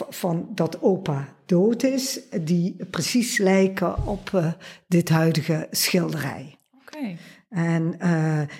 [0.09, 4.47] van dat opa dood is, die precies lijken op uh,
[4.87, 6.57] dit huidige schilderij.
[6.81, 6.97] Oké.
[6.97, 7.17] Okay.
[7.49, 7.95] En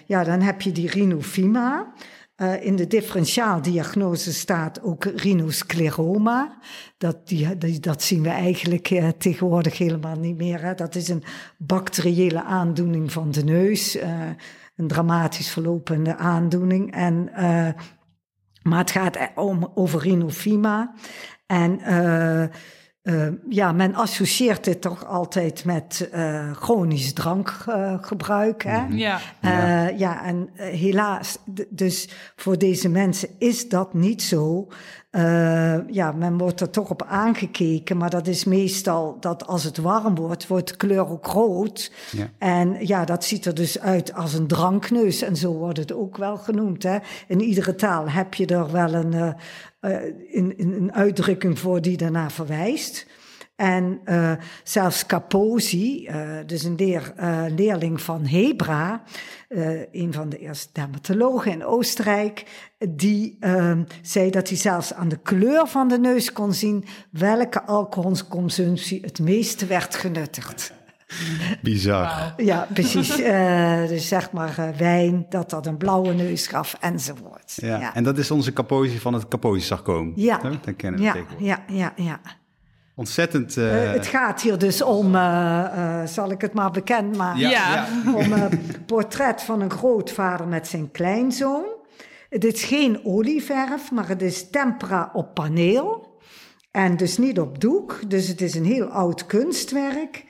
[0.06, 1.94] ja, dan heb je die rhinofima.
[2.41, 6.58] Uh, in de differentiaaldiagnose staat ook rhinoscleroma.
[6.97, 10.62] Dat, die, dat zien we eigenlijk uh, tegenwoordig helemaal niet meer.
[10.62, 10.75] Hè.
[10.75, 11.23] Dat is een
[11.58, 13.95] bacteriële aandoening van de neus.
[13.95, 14.04] Uh,
[14.75, 16.93] een dramatisch verlopende aandoening.
[16.93, 17.30] En,
[18.62, 20.93] maar het gaat om, over rhinofima.
[21.45, 21.80] En
[23.10, 28.65] uh, ja, men associeert dit toch altijd met uh, chronisch drankgebruik.
[28.65, 29.19] Uh, ja.
[29.41, 29.88] ja.
[29.88, 31.38] ja, en helaas,
[31.69, 34.67] dus voor deze mensen is dat niet zo.
[35.88, 40.15] ja, men wordt er toch op aangekeken, maar dat is meestal dat als het warm
[40.15, 41.91] wordt, wordt de kleur ook rood.
[42.12, 42.30] Ja.
[42.38, 45.22] En ja, dat ziet er dus uit als een drankneus.
[45.22, 46.84] En zo wordt het ook wel genoemd.
[46.84, 46.98] Hè.
[47.28, 49.36] In iedere taal heb je er wel een,
[49.82, 53.08] uh, in, in, een uitdrukking voor die daarna verwijst.
[53.56, 57.13] En uh, zelfs Kaposi, uh, dus een leer,
[57.56, 59.04] leerling van Hebra,
[59.92, 62.46] een van de eerste dermatologen in Oostenrijk,
[62.89, 63.38] die
[64.02, 69.20] zei dat hij zelfs aan de kleur van de neus kon zien welke alcoholconsumptie het
[69.20, 70.79] meeste werd genuttigd.
[71.62, 72.34] Bizar.
[72.38, 73.15] Ja, precies.
[73.88, 77.54] dus zeg maar wijn, dat dat een blauwe neus gaf enzovoort.
[77.56, 77.80] Ja.
[77.80, 77.95] ja.
[77.95, 80.12] En dat is onze Kaposi van het Kaposi-sarcoom.
[80.15, 80.38] Ja.
[80.38, 82.19] Dat kennen we ja, ja, ja, ja.
[83.00, 83.58] Ontzettend.
[83.58, 83.84] Uh...
[83.84, 87.50] Uh, het gaat hier dus om, uh, zal ik het maar bekend maken, ja.
[87.50, 87.88] ja.
[88.26, 91.65] om een portret van een grootvader met zijn kleinzoon.
[92.30, 96.17] Het is geen olieverf, maar het is tempera op paneel.
[96.72, 100.26] En dus niet op doek, dus het is een heel oud kunstwerk.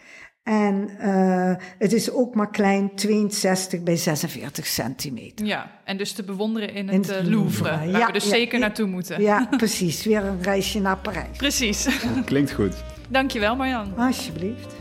[0.49, 5.45] En uh, het is ook maar klein, 62 bij 46 centimeter.
[5.45, 8.23] Ja, en dus te bewonderen in het, in het Louvre, Louvre, waar ja, we dus
[8.23, 9.21] ja, zeker naartoe moeten.
[9.21, 10.03] Ja, precies.
[10.03, 11.38] Weer een reisje naar Parijs.
[11.38, 11.88] Precies.
[12.25, 12.83] Klinkt goed.
[13.09, 13.97] Dankjewel Marjan.
[13.97, 14.73] Alsjeblieft.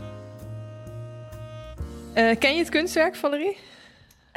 [2.15, 3.57] Uh, ken je het kunstwerk, Valerie?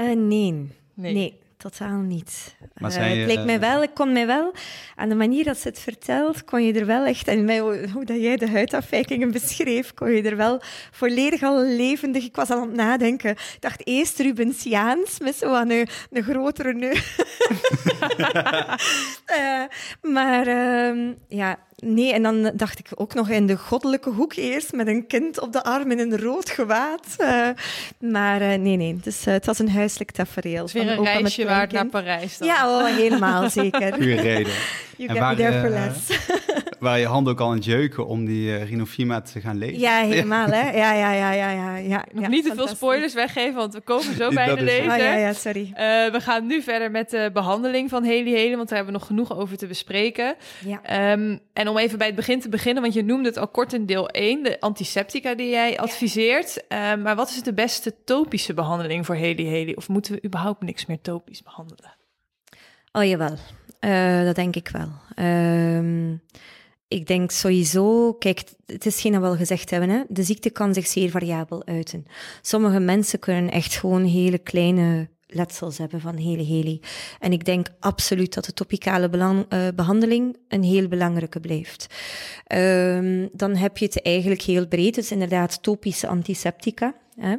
[0.01, 0.71] Uh, nee.
[0.95, 1.13] nee.
[1.13, 2.57] nee totaal niet.
[2.75, 4.53] Maar uh, zij, het leek mij wel, ik kon mij wel,
[4.97, 7.59] aan de manier dat ze het vertelt, kon je er wel echt, en mij,
[7.93, 12.51] hoe dat jij de huidafwijkingen beschreef, kon je er wel volledig al levendig, ik was
[12.51, 17.17] al aan het nadenken, ik dacht eerst Rubensiaans, met zo aan een, een grotere neus.
[19.39, 19.63] uh,
[20.15, 24.73] maar uh, ja, Nee, en dan dacht ik ook nog in de goddelijke hoek eerst
[24.73, 27.17] met een kind op de arm in een rood gewaad.
[27.19, 27.49] Uh,
[27.99, 28.97] maar uh, nee, nee.
[29.03, 30.65] Dus uh, het was een huiselijk tafereel.
[30.67, 32.49] Het is weer een reisje waard naar Parijs dan.
[32.49, 33.95] Ja, oh, helemaal zeker.
[33.95, 34.53] Goeie reden.
[34.97, 36.27] You en get waar, me there for less.
[36.83, 39.79] waar je hand ook al aan het jeuken om die uh, Rinofima te gaan lezen.
[39.79, 40.71] Ja, helemaal hè.
[40.71, 41.77] Ja, ja, ja, ja, ja.
[41.77, 44.91] ja Nog ja, niet te veel spoilers weggeven, want we komen zo bij de lezer.
[44.91, 45.63] Oh, ja, ja, sorry.
[45.63, 45.77] Uh,
[46.13, 49.09] we gaan nu verder met de behandeling van Heli Helen, want daar hebben we nog
[49.09, 50.35] genoeg over te bespreken.
[50.65, 51.13] Ja.
[51.13, 53.73] Um, en om even bij het begin te beginnen, want je noemde het al kort
[53.73, 56.65] in deel 1, de antiseptica die jij adviseert.
[56.69, 56.97] Ja.
[56.97, 59.75] Uh, maar wat is de beste topische behandeling voor Heli Heli?
[59.75, 61.95] Of moeten we überhaupt niks meer topisch behandelen?
[62.93, 63.37] Oh jawel,
[63.81, 64.89] uh, dat denk ik wel.
[65.17, 66.19] Uh,
[66.89, 70.03] ik denk sowieso, kijk, het is geen dat we al gezegd hebben, hè?
[70.09, 72.07] de ziekte kan zich zeer variabel uiten.
[72.43, 76.81] Sommige mensen kunnen echt gewoon hele kleine letsels hebben van hele heli.
[77.21, 81.87] En ik denk absoluut dat de topicale uh, behandeling een heel belangrijke blijft.
[82.55, 84.99] Um, dan heb je het eigenlijk heel breed.
[84.99, 86.95] Is inderdaad topische antiseptica.
[87.17, 87.33] Hè.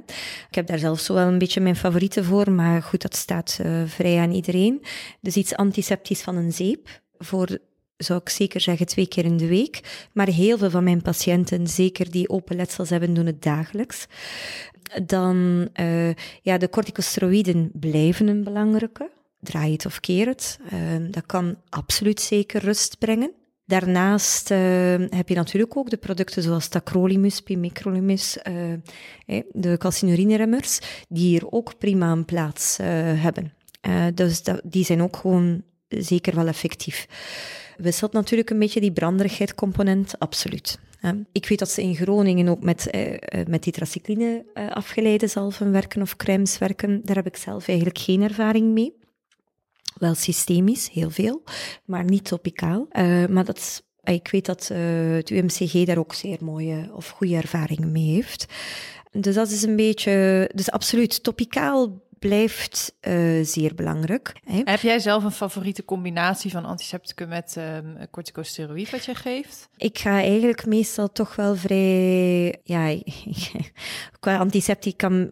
[0.49, 3.60] Ik heb daar zelf zo wel een beetje mijn favorieten voor, maar goed, dat staat
[3.65, 4.82] uh, vrij aan iedereen.
[5.21, 7.58] Dus iets antiseptisch van een zeep voor
[7.97, 10.08] zou ik zeker zeggen twee keer in de week.
[10.13, 14.06] Maar heel veel van mijn patiënten, zeker die open letsels hebben, doen het dagelijks.
[15.06, 19.10] Dan, uh, ja, de corticosteroïden blijven een belangrijke.
[19.39, 20.60] Draai het of keer het.
[20.73, 20.79] Uh,
[21.12, 23.32] dat kan absoluut zeker rust brengen.
[23.65, 24.58] Daarnaast uh,
[25.10, 30.79] heb je natuurlijk ook de producten zoals tacrolimus, pimecrolimus, uh, de calcinuriniremmers,
[31.10, 33.53] die hier ook prima een plaats hebben.
[34.13, 37.08] dus die zijn ook gewoon zeker wel effectief.
[37.77, 40.79] Wisselt natuurlijk een beetje die branderigheid component, absoluut.
[41.31, 46.01] Ik weet dat ze in Groningen ook met, uh, met tetracycline uh, afgeleide zalven werken
[46.01, 47.01] of crèmes werken.
[47.03, 48.97] Daar heb ik zelf eigenlijk geen ervaring mee.
[49.93, 51.43] Wel systemisch, heel veel,
[51.85, 52.87] maar niet topicaal.
[53.29, 58.13] Maar dat ik weet dat het UMCG daar ook zeer mooie of goede ervaringen mee
[58.13, 58.45] heeft.
[59.11, 64.33] Dus dat is een beetje, dus absoluut, topicaal blijft uh, zeer belangrijk.
[64.43, 64.62] Hè.
[64.63, 69.69] Heb jij zelf een favoriete combinatie van antisepticum met um, corticosteroïd wat je geeft?
[69.77, 72.59] Ik ga eigenlijk meestal toch wel vrij...
[72.63, 72.95] Ja,
[74.19, 75.29] qua antisepticum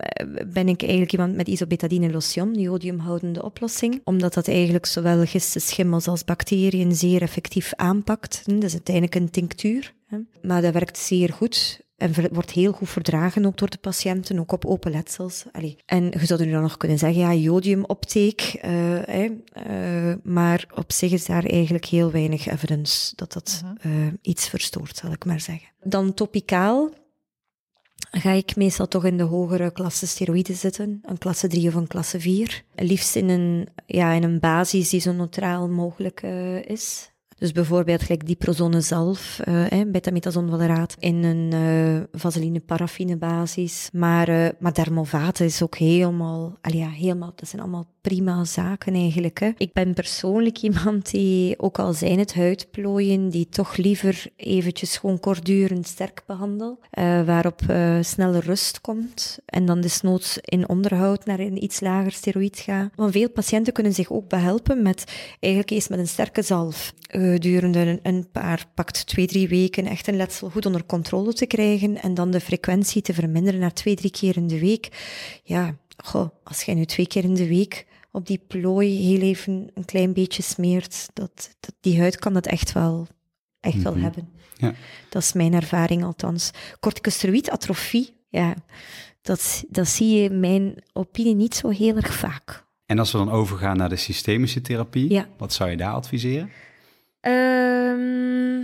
[0.47, 4.01] ben ik eigenlijk iemand met isobetadine lotion, jodiumhoudende oplossing.
[4.03, 8.41] Omdat dat eigenlijk zowel gisten, schimmels als bacteriën zeer effectief aanpakt.
[8.45, 9.93] Dat is uiteindelijk een tinctuur.
[10.41, 11.81] Maar dat werkt zeer goed.
[12.01, 15.45] En wordt heel goed verdragen ook door de patiënten, ook op open letsels.
[15.51, 15.77] Allee.
[15.85, 18.59] En je zou nu dan nog kunnen zeggen, ja, jodiumopteek.
[18.65, 24.49] Uh, uh, maar op zich is daar eigenlijk heel weinig evidence dat dat uh, iets
[24.49, 25.67] verstoort, zal ik maar zeggen.
[25.83, 26.89] Dan topicaal
[28.11, 31.87] ga ik meestal toch in de hogere klasse steroïden zitten, een klasse 3 of een
[31.87, 32.63] klasse 4.
[32.75, 36.21] Liefst in een, ja, in een basis die zo neutraal mogelijk
[36.65, 37.10] is.
[37.41, 43.89] Dus bijvoorbeeld gelijk diprozone zalf, uh, eh, beta-metazonvaleraat, in een uh, vaseline paraffine basis.
[43.93, 48.93] Maar, uh, maar dermovaten is ook helemaal, al ja, helemaal, dat zijn allemaal prima zaken
[48.93, 49.39] eigenlijk.
[49.39, 49.49] Hè.
[49.57, 55.19] Ik ben persoonlijk iemand die, ook al zijn het huidplooien, die toch liever eventjes gewoon
[55.19, 61.39] kortdurend sterk behandel, uh, waarop uh, snelle rust komt en dan desnoods in onderhoud naar
[61.39, 62.91] een iets lager steroïd gaan.
[62.95, 65.03] Want veel patiënten kunnen zich ook behelpen met
[65.39, 70.07] eigenlijk eerst met een sterke zalf gedurende een, een paar, pakt twee, drie weken echt
[70.07, 73.95] een letsel goed onder controle te krijgen en dan de frequentie te verminderen naar twee,
[73.95, 74.89] drie keer in de week.
[75.43, 79.69] Ja, goh, als jij nu twee keer in de week op die plooi heel even
[79.73, 83.07] een klein beetje smeert, dat, dat die huid kan dat echt wel,
[83.59, 84.01] echt wel Mhm.
[84.03, 84.29] hebben.
[84.57, 84.73] Ja.
[85.09, 86.51] Dat is mijn ervaring althans.
[86.79, 88.53] Corticosteroïdatrofie, ja,
[89.21, 92.63] dat, dat zie je in mijn opinie niet zo heel erg vaak.
[92.85, 95.27] En als we dan overgaan naar de systemische therapie, Ja.
[95.37, 96.49] wat zou je daar adviseren?
[97.21, 98.61] Ehm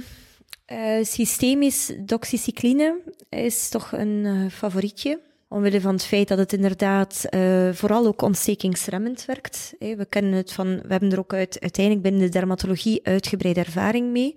[0.65, 5.19] eh, systemisch doxycycline is toch een eh, favorietje.
[5.49, 9.75] Omwille van het feit dat het inderdaad eh, vooral ook ontstekingsremmend werkt.
[9.79, 14.11] We kennen het van, we hebben er ook uit, uiteindelijk binnen de dermatologie uitgebreide ervaring
[14.11, 14.35] mee.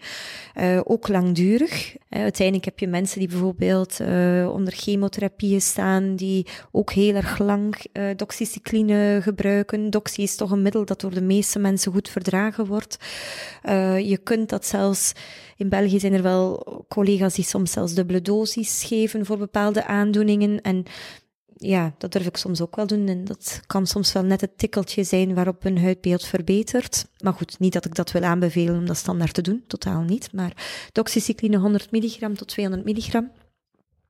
[0.55, 1.97] Eh, ook langdurig.
[2.09, 7.77] Uiteindelijk heb je mensen die bijvoorbeeld eh, onder chemotherapieën staan, die ook heel erg lang
[8.17, 9.91] doxycycline gebruiken.
[9.91, 12.97] Doxy is toch een middel dat door de meeste mensen goed verdragen wordt.
[14.03, 15.13] Je kunt dat zelfs,
[15.61, 20.61] in België zijn er wel collega's die soms zelfs dubbele dosis geven voor bepaalde aandoeningen.
[20.61, 20.85] En
[21.57, 23.09] ja, dat durf ik soms ook wel doen.
[23.09, 27.07] En dat kan soms wel net het tikkeltje zijn waarop een huidbeeld verbetert.
[27.23, 30.33] Maar goed, niet dat ik dat wil aanbevelen om dat standaard te doen, totaal niet.
[30.33, 30.53] Maar
[30.93, 33.31] doxycycline 100 milligram tot 200 milligram.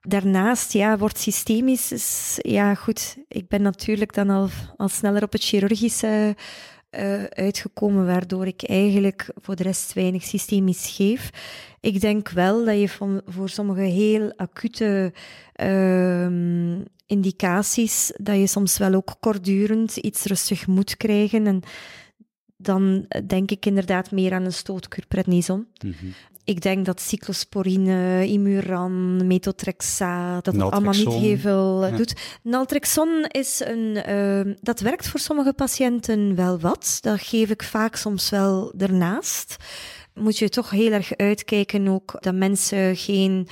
[0.01, 5.33] Daarnaast, ja, wordt systemisch, is, ja goed, ik ben natuurlijk dan al, al sneller op
[5.33, 6.37] het chirurgische
[6.91, 11.31] eh, uitgekomen, waardoor ik eigenlijk voor de rest weinig systemisch geef.
[11.81, 15.13] Ik denk wel dat je voor sommige heel acute
[15.53, 21.47] ehm, indicaties, dat je soms wel ook kortdurend iets rustig moet krijgen.
[21.47, 21.63] En
[22.57, 25.67] dan denk ik inderdaad meer aan een stootkuur prednison.
[25.85, 26.07] Mhm.
[26.51, 31.97] Ik denk dat cyclosporine, Imuran, methotrexaat, dat het allemaal niet heel veel eh, Ja.
[31.97, 32.15] doet.
[32.43, 36.99] Naltrexon is een, eh, dat werkt voor sommige patiënten wel wat.
[37.01, 39.57] Dat geef ik vaak soms wel ernaast.
[40.15, 43.49] Moet je toch heel erg uitkijken ook dat mensen geen,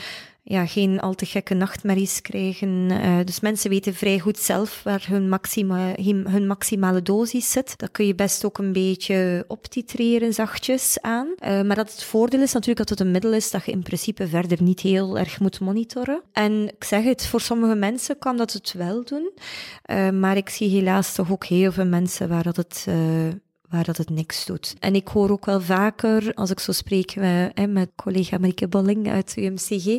[0.51, 2.91] ja, geen al te gekke nachtmerries krijgen.
[2.91, 5.95] Eh, dus mensen weten vrij goed zelf waar hun, maxima,
[6.31, 7.79] hun, maximale dosis zit.
[7.79, 11.29] Dat kun je best ook een beetje optitreren, zachtjes aan.
[11.39, 13.83] Eh, maar dat het voordeel is natuurlijk dat het een middel is dat je in
[13.83, 16.23] principe verder niet heel erg moet monitoren.
[16.33, 19.31] En ik zeg het, voor sommige mensen kan dat het wel doen.
[19.83, 22.87] Eh, maar ik zie helaas toch ook heel veel mensen waar dat het...
[23.69, 24.75] eh, waar dat het niks doet.
[24.79, 28.69] En ik hoor ook wel vaker, als ik zo spreek met, hè, met collega Marieke
[28.69, 29.99] Bolling uit UMCG,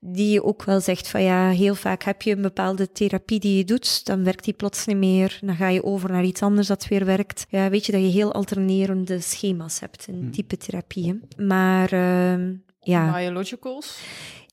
[0.00, 3.64] die ook wel zegt van ja, heel vaak heb je een bepaalde therapie die je
[3.64, 6.88] doet, dan werkt die plots niet meer, dan ga je over naar iets anders dat
[6.88, 7.46] weer werkt.
[7.48, 11.22] Ja, weet je dat je heel alternerende schema's hebt in type therapieën.
[11.36, 13.98] Maar ehm, ja, Biologicals.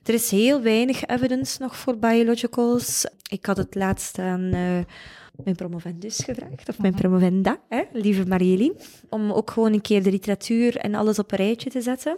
[0.04, 3.06] er is heel weinig evidence nog voor biologicals.
[3.30, 4.80] Ik had het laatst aan eh,
[5.44, 8.76] mijn promovendus gevraagd, of mijn promovenda, hè, lieve Marieline,
[9.10, 12.17] om ook gewoon een keer de literatuur en alles op een rijtje te zetten.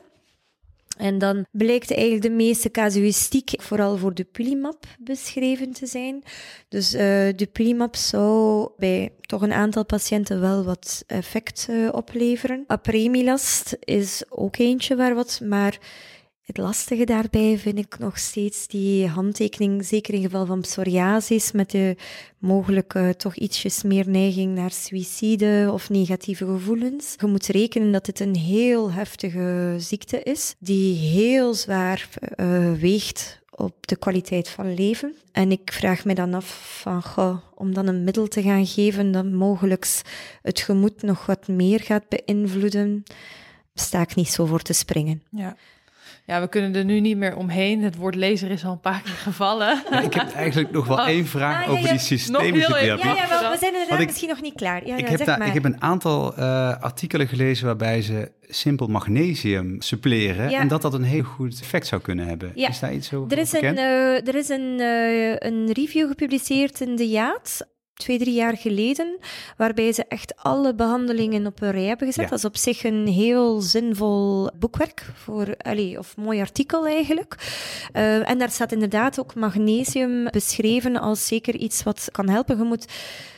[0.97, 6.23] En dan blijkt eigenlijk de meeste casuïstiek vooral voor de Pulimab beschreven te zijn.
[6.69, 7.02] Dus eh
[7.36, 12.63] de Pulimab zou bij toch een aantal patiënten wel wat effect eh, opleveren.
[12.67, 15.80] Apremilast is ook eentje waar wat, maar
[16.43, 21.71] het lastige daarbij vind ik nog steeds die handtekening, zeker in geval van psoriasis, met
[21.71, 21.95] de
[22.38, 27.15] mogelijke toch ietsjes meer neiging naar suïcide of negatieve gevoelens.
[27.19, 33.41] Je moet rekenen dat dit een heel heftige ziekte is, die heel zwaar eh, weegt
[33.56, 35.15] op de kwaliteit van leven.
[35.32, 39.12] En ik vraag me dan af van, goh, om dan een middel te gaan geven
[39.12, 40.01] dat mogelijk
[40.41, 43.03] het gemoed nog wat meer gaat beïnvloeden,
[43.73, 45.23] sta ik niet zo voor te springen.
[45.29, 45.56] Ja.
[46.25, 47.81] Ja, we kunnen er nu niet meer omheen.
[47.83, 49.81] Het woord lezer is al een paar keer gevallen.
[49.91, 51.07] Ja, ik heb eigenlijk nog wel Oh.
[51.07, 51.89] één vraag Ah, ja, over ja.
[51.91, 52.86] die systemische therapie.
[53.07, 54.86] Ja, ja, wel, we zijn inderdaad ik- misschien nog niet klaar.
[54.88, 55.47] Ja, ik, ja, heb zeg daar, maar.
[55.47, 60.59] ik heb een aantal eh, artikelen gelezen waarbij ze simpel magnesium suppleren Ja.
[60.59, 62.51] en dat dat een heel goed effect zou kunnen hebben.
[62.55, 62.69] Ja.
[62.69, 63.77] Is daar iets over Er is, een, bekend?
[63.77, 69.17] eh, er is een, eh, een review gepubliceerd in de Jaat, twee, drie jaar geleden,
[69.58, 72.23] waarbij ze echt alle behandelingen op een rij hebben gezet.
[72.23, 72.29] Ja.
[72.29, 77.36] Dat is op zich een heel zinvol boekwerk, voor, allee, of mooi artikel eigenlijk.
[77.91, 82.58] Eh, en daar staat inderdaad ook magnesium beschreven als zeker iets wat kan helpen.
[82.58, 82.86] Je moet...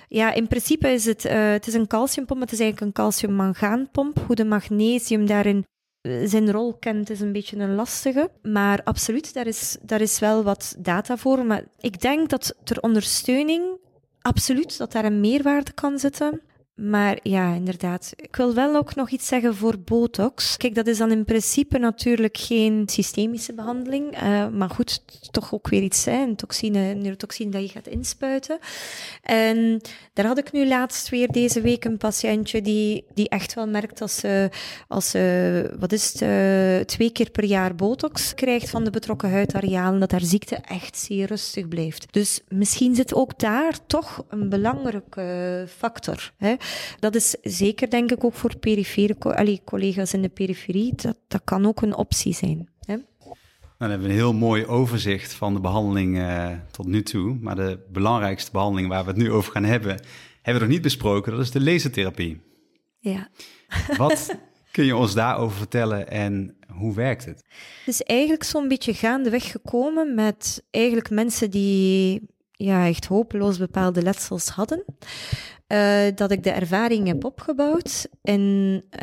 [0.07, 4.19] Ja, in principe is het, eh, het is een calciumpomp, het is eigenlijk een calcium-mangaanpomp.
[4.25, 5.65] Hoe de magnesium daarin
[6.01, 8.29] eh, zijn rol kent, is een beetje een lastige.
[8.41, 11.45] Maar absoluut, daar is, daar is wel wat data voor.
[11.45, 13.63] Maar ik denk dat ter ondersteuning,
[14.25, 16.41] absoluut, dat daar een meerwaarde kan zitten.
[16.75, 18.13] Maar ja, inderdaad.
[18.15, 20.57] Ik wil wel ook nog iets zeggen voor botox.
[20.57, 24.23] Kijk, dat is dan in principe natuurlijk geen systemische behandeling.
[24.23, 28.59] Uh, maar goed, toch ook weer iets, een toxine, neurotoxine dat je gaat inspuiten.
[29.23, 29.81] En
[30.13, 34.01] daar had ik nu laatst weer deze week een patiëntje die, die echt wel merkt
[34.01, 34.49] als ze,
[34.87, 39.31] als ze wat is het, uh, twee keer per jaar botox krijgt van de betrokken
[39.31, 42.05] huidarealen, dat haar ziekte echt zeer rustig blijft.
[42.13, 46.33] Dus misschien zit ook daar toch een belangrijke factor.
[46.37, 46.55] Hè.
[46.99, 50.93] Dat is zeker, denk ik, ook voor perifere allee, collega's in de periferie.
[50.95, 52.69] Dat, dat kan ook een optie zijn.
[52.79, 52.95] Hè?
[52.95, 53.37] Nou,
[53.77, 57.37] dan hebben we een heel mooi overzicht van de behandeling uh, tot nu toe.
[57.41, 60.01] Maar de belangrijkste behandeling waar we het nu over gaan hebben,
[60.41, 61.31] hebben we nog niet besproken.
[61.31, 62.41] Dat is de lasertherapie.
[62.99, 63.29] Ja.
[63.97, 64.35] Wat
[64.71, 67.43] kun je ons daarover vertellen en hoe werkt het?
[67.85, 74.01] Het is eigenlijk zo'n beetje gaandeweg gekomen met eigenlijk mensen die ja, echt hopeloos bepaalde
[74.01, 74.83] letsels hadden.
[75.67, 78.41] Uh, dat ik de ervaring heb opgebouwd en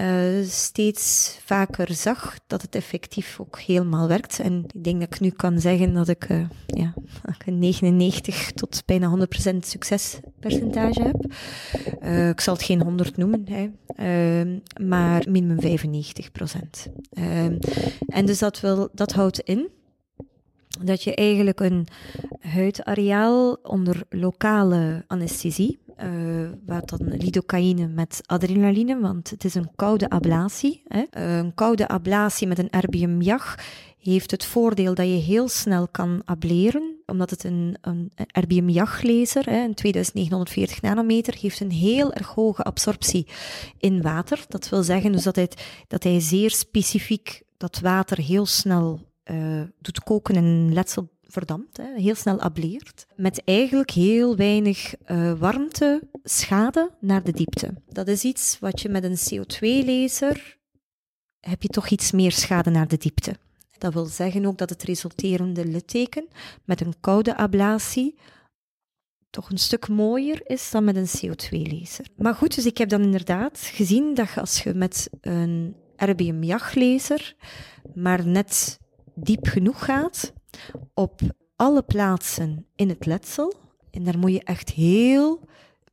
[0.01, 4.41] uh, steeds vaker zag dat het effectief ook helemaal werkt.
[4.41, 6.95] En ik denk dat ik nu kan zeggen dat ik, uh, ja,
[7.47, 11.33] een 99 tot bijna 100% succespercentage heb.
[12.31, 14.59] ik zal het geen 100 noemen, hè, ehm,
[14.89, 16.89] maar minimum 95%.
[17.13, 17.59] Ehm,
[18.07, 19.71] en dus dat, wil, dat houdt in
[20.85, 21.87] dat je eigenlijk een
[22.41, 30.09] huidareaal onder lokale anesthesie, uh, wat dan lidocaïne met adrenaline, want het is een koude
[30.09, 30.83] ablatie.
[30.89, 30.99] Hè.
[30.99, 33.57] Uh, een koude ablatie met een erbium-JAG
[34.03, 39.75] heeft het voordeel dat je heel snel kan ableren, omdat het een, een erbium-JAG-laser, een
[39.75, 43.27] 2940 nanometer, heeft een heel erg hoge absorptie
[43.79, 44.45] in water.
[44.49, 45.49] Dat wil zeggen dus dat hij,
[45.89, 49.01] dat hij zeer specifiek dat water heel snel
[49.31, 55.33] uh, doet koken en letsel verdampt, hè, heel snel ableert, met eigenlijk heel weinig uh,
[55.33, 57.75] warmte, schade naar de diepte.
[57.89, 60.61] Dat is iets wat je met een CO2-laser
[61.41, 63.37] heb je toch iets meer schade naar de diepte.
[63.79, 66.29] Dat wil zeggen ook dat het resulterende litteken
[66.65, 68.19] met een koude ablatie
[69.31, 72.07] toch een stuk mooier is dan met een CO2-laser.
[72.17, 77.35] Maar goed, dus ik heb dan inderdaad gezien dat als je met een RBM-JAG-laser
[77.95, 78.81] maar net
[79.15, 80.33] diep genoeg gaat
[80.95, 81.21] op
[81.57, 83.55] alle plaatsen in het letsel.
[83.91, 85.41] En daar moet je echt heel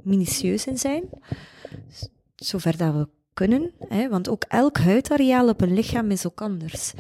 [0.04, 1.04] minutieus in zijn,
[2.36, 3.72] zover dat we kunnen.
[3.88, 6.94] Hè, want ook elk huidareaal op een lichaam is ook anders.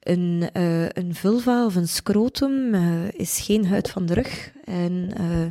[0.00, 4.52] Een, uh, een vulva of een scrotum uh, is geen huid van de rug.
[4.64, 5.46] En uh,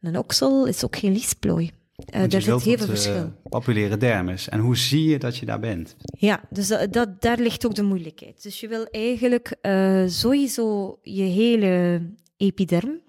[0.00, 1.72] een oksel is ook geen liesplooi.
[2.14, 3.32] Uh, daar zit heel veel verschil.
[3.48, 4.48] Papulaire dermis.
[4.48, 5.96] En hoe zie je dat je daar bent?
[6.18, 8.42] Ja, dus dat, dat, daar ligt ook de moeilijkheid.
[8.42, 12.02] Dus je wil eigenlijk uh, sowieso je hele
[12.36, 13.00] epiderm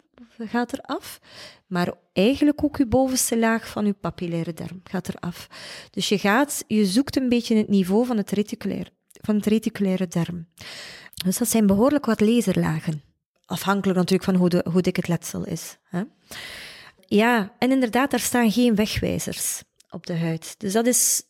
[0.46, 1.20] gaat eraf,
[1.68, 5.48] maar eigenlijk ook je bovenste laag van je papillaire derm gaat eraf.
[5.92, 10.08] Dus je gaat, je zoekt een beetje het niveau van het reticulaire, van het reticulaire
[10.08, 10.48] derm.
[11.26, 13.02] Dus dat zijn behoorlijk wat laserlagen.
[13.46, 15.78] Afhankelijk natuurlijk van hoe, de, hoe dik het letsel is.
[15.84, 16.04] Hè?
[17.10, 20.55] Ja, en inderdaad, daar staan geen wegwijzers op de huid.
[20.58, 21.24] Dus dat is,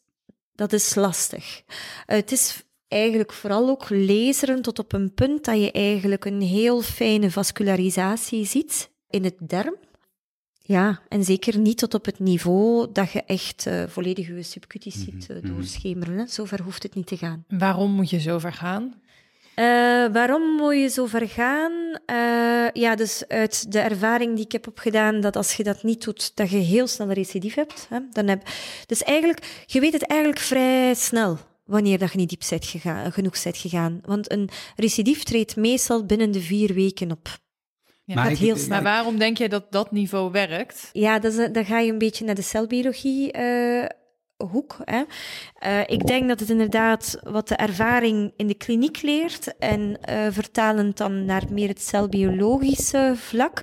[0.55, 1.63] dat is lastig.
[1.67, 1.73] Uh,
[2.05, 6.82] het is eigenlijk vooral ook laseren tot op een punt dat je eigenlijk een heel
[6.82, 9.75] fijne vascularisatie ziet in het derm.
[10.61, 14.93] Ja, en zeker niet tot op het niveau dat je echt uh, volledig je subcutis
[14.93, 16.28] ziet uh, doorschemeren.
[16.28, 17.45] Zover hoeft het niet te gaan.
[17.47, 19.01] Waarom moet je zover gaan?
[19.60, 21.72] Uh, waarom moet je zo ver gaan?
[22.12, 26.03] Uh, ja, dus uit de ervaring die ik heb opgedaan, dat als je dat niet
[26.03, 27.88] doet, dat je heel snel een recidief hebt.
[27.89, 27.99] Hè?
[28.12, 28.41] Dan heb,
[28.86, 33.12] dus eigenlijk, je weet het eigenlijk vrij snel wanneer dat je niet diep bent gegaan,
[33.12, 34.01] genoeg bent gegaan.
[34.05, 37.28] Want een recidief treedt meestal binnen de vier weken op.
[38.03, 38.70] Ja, maar, heel snel.
[38.70, 40.89] maar waarom denk je dat dat niveau werkt?
[40.93, 43.86] Ja, dat is, dan ga je een beetje naar de celbiologie uh,
[44.38, 44.78] hoek.
[44.84, 45.03] Hè.
[45.66, 49.80] Uh, ik denk dat het inderdaad wat de ervaring in de kliniek leert en
[50.10, 53.62] uh, vertalend dan naar meer het celbiologische vlak,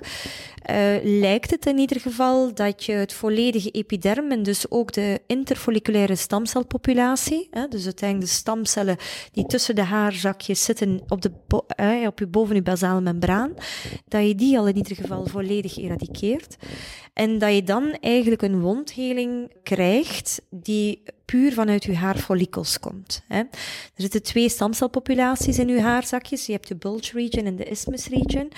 [0.71, 5.21] uh, lijkt het in ieder geval dat je het volledige epiderm en dus ook de
[5.27, 8.97] interfolliculaire stamcelpopulatie, hè, dus uiteindelijk de stamcellen
[9.31, 11.31] die tussen de haarzakjes zitten op, de
[12.07, 13.53] op je boven je basale membraan,
[14.07, 16.55] dat je die al in ieder geval volledig eradikeert.
[17.13, 23.23] En dat je dan eigenlijk een wondheling krijgt die puur vanuit uw haarfollikels komt.
[23.27, 23.37] Hè.
[23.37, 23.47] Er
[23.95, 26.45] zitten twee stamcelpopulaties in uw haarzakjes.
[26.45, 28.51] Je hebt de bulge region en de isthmus region.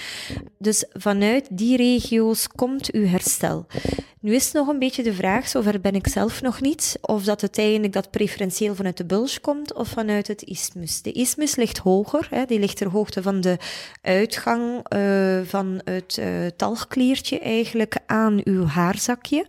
[0.58, 3.66] Dus vanuit die regio's komt uw herstel.
[4.20, 7.42] Nu is nog een beetje de vraag, zover ben ik zelf nog niet, of dat
[7.42, 11.02] uiteindelijk dat preferentieel vanuit de bulge komt of vanuit het isthmus.
[11.02, 13.58] De isthmus ligt hoger, hè, die ligt ter hoogte van de
[14.02, 19.46] uitgang uh, van het uh, talgkliertje eigenlijk aan uw haarzakje.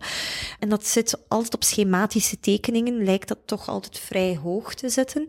[0.59, 5.25] En dat zit altijd op schematische tekeningen, lijkt dat toch altijd vrij hoog te zitten.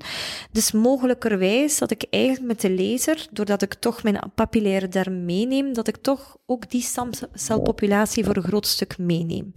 [0.51, 5.73] Dus mogelijkerwijs dat ik eigenlijk met de laser, doordat ik toch mijn papillaire darm meeneem,
[5.73, 9.53] dat ik toch ook die stamcelpopulatie voor een groot stuk meeneem.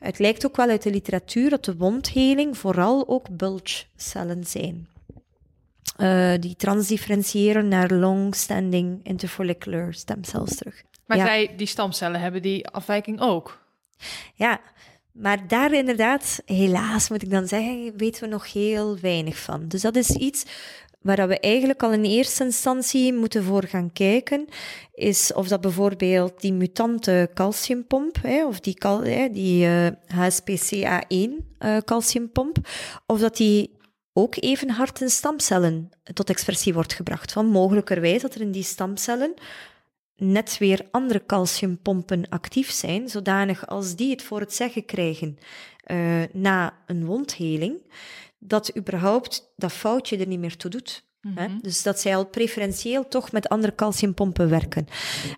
[0.00, 4.86] Het lijkt ook wel uit de literatuur dat de wondheling vooral ook bulgecellen zijn.
[5.96, 10.82] Uh, die transdifferentiëren naar long-standing interfollicular stemcells terug.
[11.06, 11.24] Maar ja.
[11.24, 13.60] zij, die stamcellen, hebben die afwijking ook?
[14.34, 14.60] Ja,
[15.12, 19.68] maar daar inderdaad, helaas moet ik dan zeggen, weten we nog heel weinig van.
[19.68, 20.44] Dus dat is iets
[21.00, 24.46] waar we eigenlijk al in eerste instantie moeten voor gaan kijken,
[24.94, 31.30] is of dat bijvoorbeeld die mutante calciumpomp, hè, of die, cal, hè, die uh, HSPCA1
[31.58, 32.56] uh, calciumpomp,
[33.06, 33.80] of dat die
[34.12, 37.32] ook even hard in stamcellen tot expressie wordt gebracht.
[37.32, 39.34] Van mogelijkerwijs dat er in die stamcellen
[40.22, 45.38] net weer andere calciumpompen actief zijn, zodanig als die het voor het zeggen krijgen
[45.86, 47.82] uh, na een wondheling,
[48.38, 51.04] dat überhaupt dat foutje er niet meer toe doet.
[51.20, 51.58] Mm -hmm.
[51.62, 54.86] Dus dat zij al preferentieel toch met andere calciumpompen werken.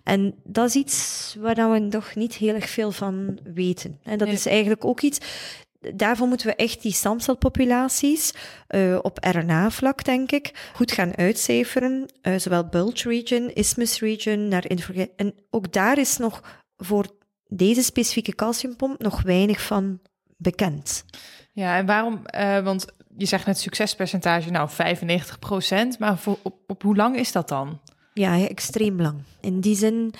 [0.03, 3.99] En dat is iets waar we nog niet heel erg veel van weten.
[4.03, 5.19] En dat is eigenlijk ook iets
[5.95, 8.33] daarvoor moeten we echt die stamcelpopulaties
[8.69, 12.05] uh, op RNA-vlak, denk ik, goed gaan uitcijferen.
[12.21, 14.65] Uh, zowel bulge region, isthmus region, naar
[15.15, 17.05] En ook daar is nog voor
[17.47, 19.99] deze specifieke calciumpomp nog weinig van
[20.37, 21.05] bekend.
[21.51, 22.21] Ja, en waarom?
[22.35, 22.85] Uh, want
[23.17, 27.47] je zegt net succespercentage, nou 95 procent, maar voor, op, op hoe lang is dat
[27.47, 27.79] dan?
[28.13, 29.17] Ja, extreem lang.
[29.41, 30.13] In die zin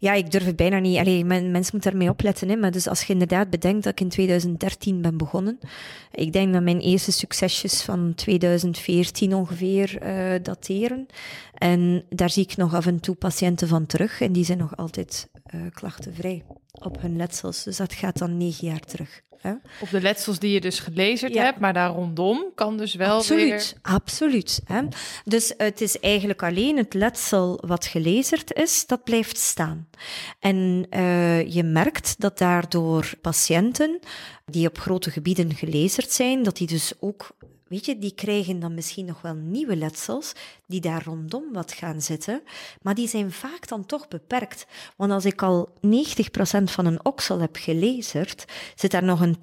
[0.00, 0.98] ja, ik durf het bijna niet.
[0.98, 2.48] Allee, men, mensen moeten ermee opletten.
[2.48, 2.56] Hè.
[2.56, 5.58] Maar dus als je inderdaad bedenkt dat ik in 2013 ben begonnen.
[6.12, 11.06] Ik denk dat mijn eerste succesjes van 2014 ongeveer uh, dateren.
[11.54, 14.20] En daar zie ik nog af en toe patiënten van terug.
[14.20, 16.42] En die zijn nog altijd uh, klachtenvrij
[16.72, 17.62] op hun letsels.
[17.62, 19.22] Dus dat gaat dan negen jaar terug.
[19.40, 19.52] Hè?
[19.80, 21.42] Op de letsels die je dus gelezerd ja.
[21.42, 23.72] hebt, maar daar rondom kan dus wel absoluut, weer...
[23.82, 24.82] Absoluut, hè?
[25.24, 29.88] Dus het is eigenlijk alleen het letsel wat gelezerd is, dat blijft staan.
[30.38, 33.98] En uh, je merkt dat daardoor patiënten
[34.44, 37.36] die op grote gebieden gelezerd zijn, dat die dus ook
[37.70, 40.32] weet je, die krijgen dan misschien nog wel nieuwe letsels
[40.70, 42.42] die daar rondom wat gaan zitten,
[42.82, 44.66] maar die zijn vaak dan toch beperkt.
[44.96, 45.88] Want als ik al 90%
[46.64, 48.44] van een oksel heb gelezerd,
[48.74, 49.36] zit daar nog een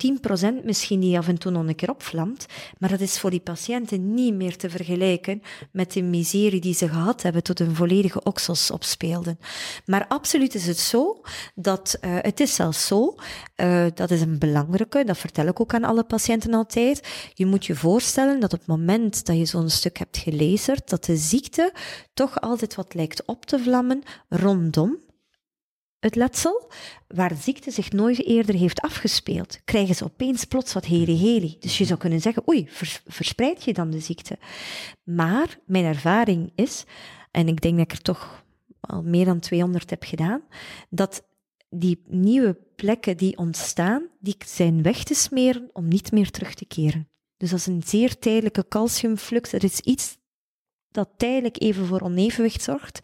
[0.61, 2.45] 10% misschien die af en toe nog een keer opvlamt,
[2.78, 6.88] maar dat is voor die patiënten niet meer te vergelijken met de miserie die ze
[6.88, 9.39] gehad hebben tot een volledige oksels opspeelden.
[9.86, 11.21] Maar absoluut is het zo
[11.55, 13.15] dat uh, het is zelfs zo,
[13.55, 17.65] uh, dat is een belangrijke, dat vertel ik ook aan alle patiënten altijd, je moet
[17.65, 21.74] je voorstellen dat op het moment dat je zo'n stuk hebt gelezerd, dat de ziekte
[22.13, 25.05] toch altijd wat lijkt op te vlammen rondom
[25.99, 26.72] het letsel,
[27.07, 31.57] waar ziekte zich nooit eerder heeft afgespeeld, krijgen ze opeens plots wat heli-heli.
[31.59, 32.68] Dus je zou kunnen zeggen, oei,
[33.05, 34.38] verspreid je dan de ziekte?
[35.03, 36.84] Maar mijn ervaring is,
[37.32, 38.45] en ik denk dat ik er toch
[38.80, 40.41] al meer dan 200 heb gedaan,
[40.89, 41.24] dat
[41.70, 46.65] die nieuwe plekken die ontstaan, die zijn weg te smeren om niet meer terug te
[46.65, 47.09] keren.
[47.38, 49.53] Dus dat is een zeer tijdelijke calciumflux.
[49.53, 50.18] Er is iets
[50.98, 53.00] dat tijdelijk even voor onevenwicht zorgt,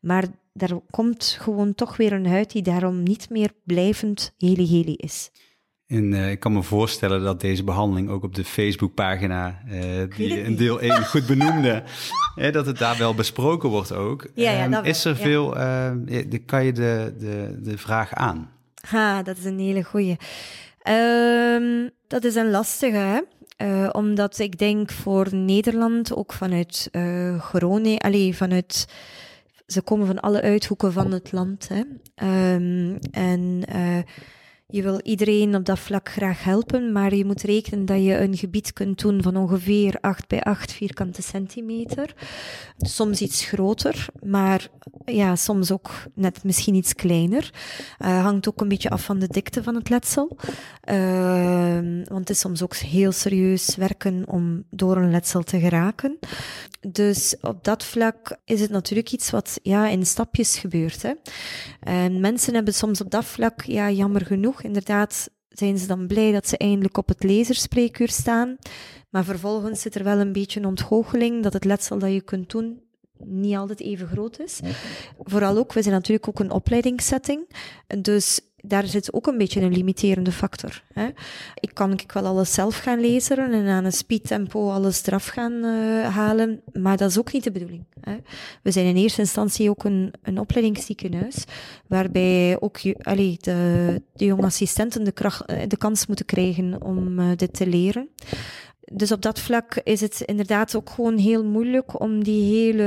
[0.00, 5.30] maar daar komt gewoon toch weer een huid die daarom niet meer blijvend heli-heli is.
[5.86, 10.42] En uh, ik kan me voorstellen dat deze behandeling ook op de Facebookpagina, uh, die
[10.42, 11.82] in deel 1 goed benoemde,
[12.34, 14.26] hè, dat het daar wel besproken wordt ook.
[14.34, 15.22] Ja, ja, um, is er ja.
[15.22, 15.90] veel, uh,
[16.46, 18.50] kan je de, de, de vraag aan?
[18.88, 20.16] Ha, dat is een hele goeie.
[20.88, 23.20] Um, dat is een lastige, hè?
[23.62, 28.86] Uh, omdat ik denk voor Nederland, ook vanuit uh, Groningen, allee, vanuit,
[29.66, 31.68] ze komen van alle uithoeken van het land.
[31.68, 31.82] Hè.
[32.54, 33.98] Um, en uh,
[34.70, 38.36] je wil iedereen op dat vlak graag helpen, maar je moet rekenen dat je een
[38.36, 42.14] gebied kunt doen van ongeveer 8 bij 8 vierkante centimeter.
[42.78, 44.68] Soms iets groter, maar
[45.04, 47.52] ja, soms ook net misschien iets kleiner.
[47.98, 50.36] Uh, hangt ook een beetje af van de dikte van het letsel.
[50.90, 56.18] Uh, want het is soms ook heel serieus werken om door een letsel te geraken.
[56.88, 61.02] Dus op dat vlak is het natuurlijk iets wat ja, in stapjes gebeurt.
[61.02, 61.12] Hè.
[61.80, 66.32] En mensen hebben soms op dat vlak, ja, jammer genoeg, inderdaad zijn ze dan blij
[66.32, 68.56] dat ze eindelijk op het laserspreekuur staan.
[69.10, 72.82] Maar vervolgens zit er wel een beetje ontgoocheling dat het letsel dat je kunt doen
[73.24, 74.60] niet altijd even groot is.
[75.18, 77.48] Vooral ook, we zijn natuurlijk ook een opleidingssetting.
[78.00, 80.82] Dus daar zit ook een beetje een limiterende factor.
[80.92, 81.08] Hè.
[81.54, 85.52] Ik kan ik wel alles zelf gaan lezen en aan een speedtempo alles eraf gaan
[85.52, 87.84] uh, halen, maar dat is ook niet de bedoeling.
[88.00, 88.16] Hè.
[88.62, 91.44] We zijn in eerste instantie ook een, een opleidingsziekenhuis,
[91.86, 95.12] waarbij ook de, de jonge assistenten de,
[95.46, 98.08] eh, kans moeten krijgen om uh, dit te leren
[98.92, 102.82] dus op dat vlak is het inderdaad ook gewoon heel moeilijk om die hele.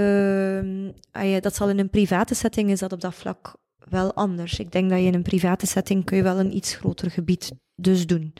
[1.17, 3.55] Uh, dat zal in een private setting is dat op dat vlak
[3.89, 4.59] wel anders.
[4.59, 7.51] Ik denk dat je in een private setting kun je wel een iets groter gebied
[7.75, 8.33] dus doen.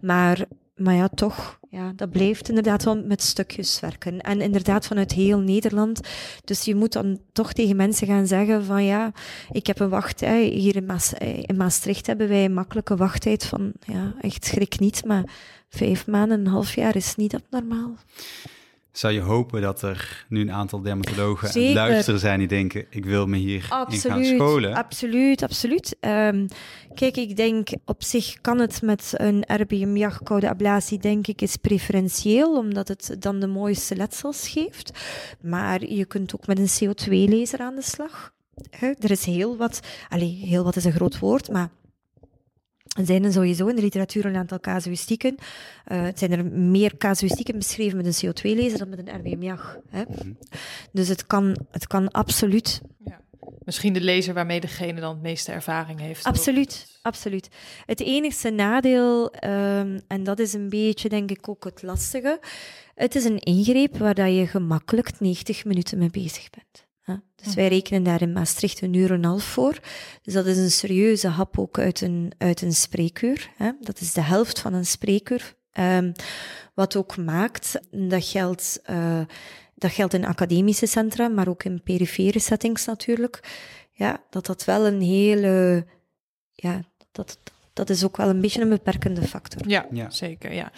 [0.00, 4.20] Maar, maar ja, toch, ja, dat blijft inderdaad wel met stukjes werken.
[4.20, 6.00] En inderdaad vanuit heel Nederland.
[6.44, 9.12] Dus je moet dan toch tegen mensen gaan zeggen van ja,
[9.50, 10.20] ik heb een wacht.
[10.20, 10.76] Hier
[11.46, 15.24] in Maastricht hebben wij een makkelijke wachttijd van, ja, echt schrik niet, maar
[15.68, 17.94] vijf maanden, een half jaar is niet abnormaal.
[18.96, 23.26] Zou je hopen dat er nu een aantal dermatologen luisteren zijn die denken, ik wil
[23.26, 23.54] me hier
[23.88, 24.74] in gaan scholen?
[24.74, 25.96] Absoluut, absoluut.
[26.00, 26.46] Um,
[26.94, 31.56] kijk, ik denk op zich kan het met een RBM koude ablatie, denk ik, is
[31.56, 34.90] preferentieel, omdat het dan de mooiste letsels geeft.
[35.40, 38.32] Maar je kunt ook met een CO2-laser aan de slag.
[38.80, 41.70] Er is heel wat, allez, heel wat is een groot woord, maar
[43.02, 45.36] zijn er sowieso in de literatuur een aantal casuïstieken.
[45.92, 49.78] Uh, zijn er meer casuïstieken beschreven met een CO2-laser dan met een RWM-JAG.
[49.90, 50.32] Mhm.
[50.92, 52.80] Dus het kan, het kan absoluut.
[53.04, 53.20] Ja.
[53.64, 56.24] Misschien de laser waarmee degene dan het meeste ervaring heeft.
[56.24, 57.48] Absoluut, absoluut.
[57.86, 62.40] Het enigste nadeel, um, en dat is een beetje denk ik ook het lastige,
[62.94, 66.83] het is een ingreep waar dat je gemakkelijk 90 minuten mee bezig bent.
[67.34, 69.78] Dus wij rekenen daar in Maastricht een uur en een half voor.
[70.22, 73.50] Dus dat is een serieuze hap ook uit een, uit een spreekuur.
[73.56, 73.70] Hè.
[73.80, 75.54] Dat is de helft van een spreekuur.
[75.78, 76.12] Um,
[76.74, 79.20] wat ook maakt, dat geldt, uh,
[79.74, 83.40] dat geldt in academische centra, maar ook in perifere settings natuurlijk.
[83.92, 85.86] Ja, dat dat wel een hele,
[86.52, 86.80] ja,
[87.12, 87.38] dat,
[87.72, 89.68] dat is ook wel een beetje een beperkende factor.
[89.68, 90.10] Ja, ja.
[90.10, 90.52] zeker.
[90.52, 90.72] Ja.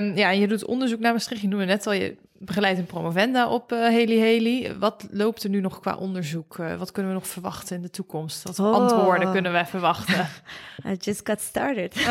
[0.00, 1.42] Um, ja, en je doet onderzoek naar Maastricht.
[1.42, 4.74] Je noemde net al, je begeleidt een promovenda op uh, Heli Heli.
[4.78, 6.58] Wat loopt er nu nog qua onderzoek?
[6.58, 8.42] Uh, wat kunnen we nog verwachten in de toekomst?
[8.42, 8.72] Wat oh.
[8.72, 10.28] antwoorden kunnen wij verwachten?
[10.90, 11.94] I just got started.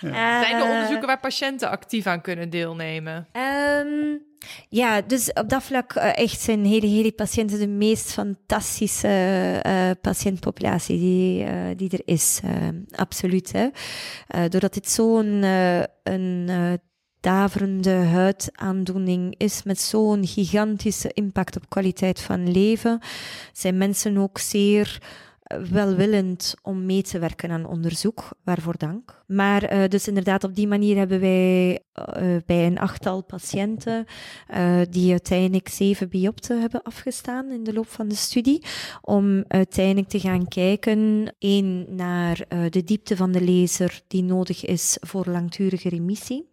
[0.00, 0.42] ja.
[0.42, 3.26] Zijn er onderzoeken waar patiënten actief aan kunnen deelnemen?
[3.32, 4.20] Um,
[4.68, 9.08] ja, dus op dat vlak uh, echt zijn hele, hele patiënten de meest fantastische
[9.66, 12.40] uh, patiëntpopulatie die, uh, die er is.
[12.94, 13.52] absoluut.
[13.52, 13.68] Hè?
[14.48, 15.42] doordat dit zo'n
[16.02, 16.50] een
[17.22, 23.00] daverende huidaandoening is met zo'n gigantische impact op kwaliteit van leven,
[23.52, 25.00] zijn mensen ook zeer
[25.70, 29.22] welwillend om mee te werken aan onderzoek, waarvoor dank.
[29.26, 34.04] Maar uh, dus inderdaad, op die manier hebben wij uh, bij een achttal patiënten,
[34.90, 38.64] die uiteindelijk zeven biopten hebben afgestaan in de loop van de studie,
[39.00, 44.96] om uiteindelijk te gaan kijken, één, naar de diepte van de laser die nodig is
[45.00, 46.50] voor langdurige remissie.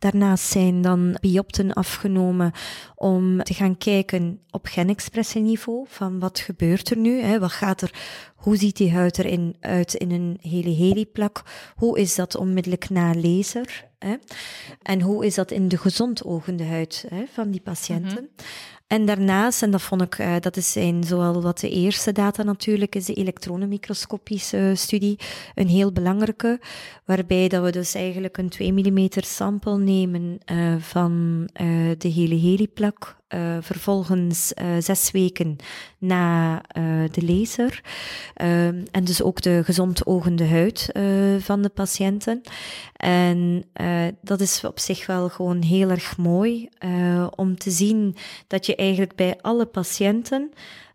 [0.00, 2.52] Daarnaast zijn dan biopten afgenomen
[2.94, 7.94] om te gaan kijken op genexpressieniveau van wat gebeurt er nu, hè, wat gaat er,
[8.36, 11.42] hoe ziet die huid erin uit in een hele heliplak,
[11.74, 14.14] hoe is dat onmiddellijk na laser, hè,
[14.82, 18.30] en hoe is dat in de gezond ogende huid hè, van die patiënten.
[18.36, 18.46] Mhm.
[18.90, 22.42] En daarnaast, en dat vond ik, uh, dat is zijn zowel wat de eerste data
[22.42, 25.18] natuurlijk, is de elektronenmicroscopische studie
[25.54, 26.60] een heel belangrijke,
[27.04, 32.34] waarbij dat we dus eigenlijk een 2 mm sample nemen uh, van uh, de hele
[32.34, 35.56] heliplak, uh, vervolgens uh, zes weken
[35.98, 37.82] na uh, de laser.
[38.34, 40.88] Ehm, en dus ook de gezond ogende huid
[41.38, 42.40] van de patiënten.
[42.96, 43.64] En
[44.20, 46.68] dat is op zich wel gewoon heel erg mooi
[47.36, 48.16] om te zien
[48.46, 50.50] dat je eigenlijk bij alle patiënten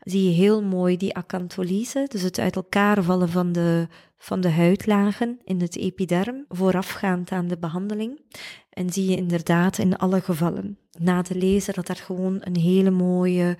[0.05, 4.49] zie je heel mooi die acantholyse, dus het uit elkaar vallen van de, van de
[4.49, 8.21] huidlagen in het epiderm, voorafgaand aan de behandeling.
[8.69, 12.91] En zie je inderdaad in alle gevallen na de lezer dat daar gewoon een hele
[12.91, 13.57] mooie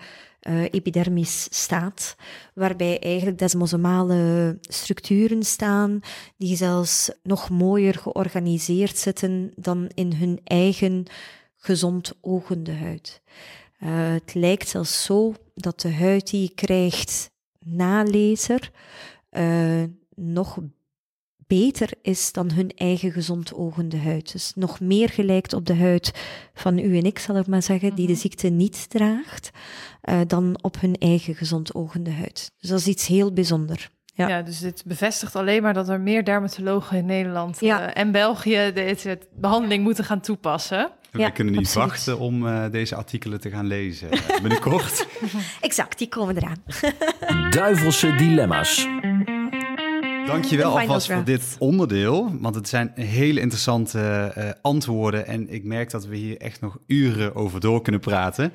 [0.48, 2.16] uh, epidermis staat,
[2.54, 6.00] waarbij eigenlijk desmosomale structuren staan,
[6.38, 11.06] die zelfs nog mooier georganiseerd zitten dan in hun eigen
[11.58, 13.22] gezond ogende huid.
[13.80, 18.72] Uh, het lijkt zelfs zo dat de huid die je krijgt na laser
[19.32, 19.84] uh,
[20.16, 20.60] nog
[21.48, 24.32] beter is dan hun eigen gezond ogende huid.
[24.32, 26.12] Dus nog meer gelijkt op de huid
[26.54, 28.22] van u en ik, zal ik maar zeggen, die de mhm.
[28.22, 29.50] ziekte niet draagt,
[30.04, 32.52] uh, dan op hun eigen gezond ogende huid.
[32.60, 33.90] Dus dat is iets heel bijzonder.
[34.14, 34.28] Ja.
[34.28, 34.42] Ja.
[34.42, 37.82] dus dit bevestigt alleen maar dat er meer dermatologen in Nederland Ja.
[37.94, 40.90] eh, en België deze behandeling moeten gaan toepassen.
[41.12, 41.88] We Ja, kunnen niet absoluut.
[41.88, 45.08] wachten om eh, deze artikelen te gaan lezen eh, binnenkort.
[45.62, 46.64] Exact, die komen eraan.
[47.50, 48.88] Duivelse dilemma's.
[50.26, 55.90] Dankjewel alvast voor dit onderdeel, want het zijn hele interessante eh, antwoorden en ik merk
[55.90, 58.54] dat we hier echt nog uren over door kunnen praten.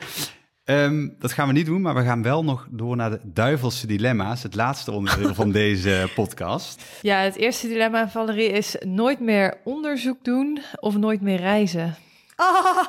[0.64, 3.86] Ehm, dat gaan we niet doen, maar we gaan wel nog door naar de duivelse
[3.86, 6.82] dilemma's, het laatste onderdeel van deze podcast.
[7.02, 11.96] Ja, het eerste dilemma, Valerie, is nooit meer onderzoek doen of nooit meer reizen.
[12.36, 12.82] Oh,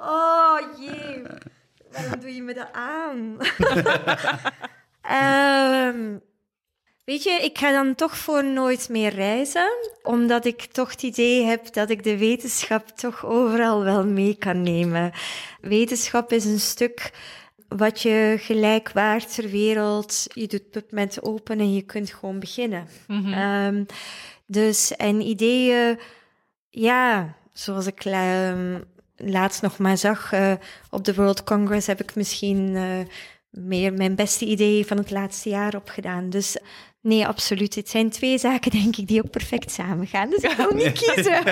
[0.00, 1.22] oh jee.
[1.92, 3.36] Waarom doe je me dat aan?
[5.08, 6.16] Ehm,
[7.08, 9.70] weet je, ik ga dan toch voor nooit meer reizen,
[10.02, 14.62] omdat ik toch het idee heb dat ik de wetenschap toch overal wel mee kan
[14.62, 15.12] nemen.
[15.60, 17.12] Wetenschap is een stuk
[17.68, 22.88] wat je gelijkwaard ter wereld, je doet PubMed open en je kunt gewoon beginnen.
[23.08, 23.84] Ehm,
[24.46, 25.98] dus, en ideeën,
[26.70, 28.80] ja, zoals ik ehm,
[29.16, 30.52] laatst nog maar zag eh,
[30.90, 33.06] op de World Congress, heb ik misschien eh,
[33.50, 36.30] meer mijn beste idee van het laatste jaar opgedaan.
[36.30, 36.56] Dus
[37.00, 37.74] nee, absoluut.
[37.74, 40.30] Het zijn twee zaken, denk ik, die ook perfect samengaan.
[40.30, 41.42] Dus ik wil niet kiezen.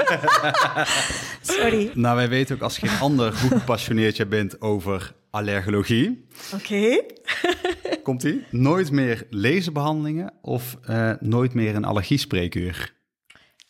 [1.57, 1.91] Sorry.
[1.95, 6.27] Nou, wij weten ook als geen ander hoe gepassioneerd jij bent over allergologie.
[6.55, 7.03] Oké.
[8.03, 8.45] Komt-ie?
[8.51, 12.95] Nooit meer laserbehandelingen of eh, nooit meer een allergiespreekuur?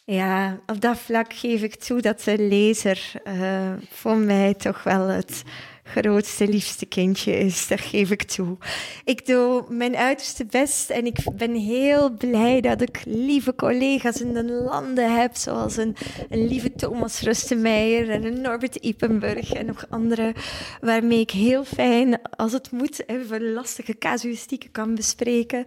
[0.05, 5.09] Ja, op dat vlak geef ik toe dat de lezer eh, voor mij toch wel
[5.09, 5.43] het
[5.87, 7.69] grootste, liefste kindje is.
[7.69, 8.57] Dat geef ik toe.
[9.05, 14.33] Ik doe mijn uiterste best en ik ben heel blij dat ik lieve collega's in
[14.33, 15.97] de landen heb, zoals een,
[16.29, 20.35] een lieve Thomas Rustenmeijer en een Norbert Ipenburg en nog andere,
[20.81, 25.65] waarmee ik heel fijn, als het moet, even lastige casuïstieken kan bespreken.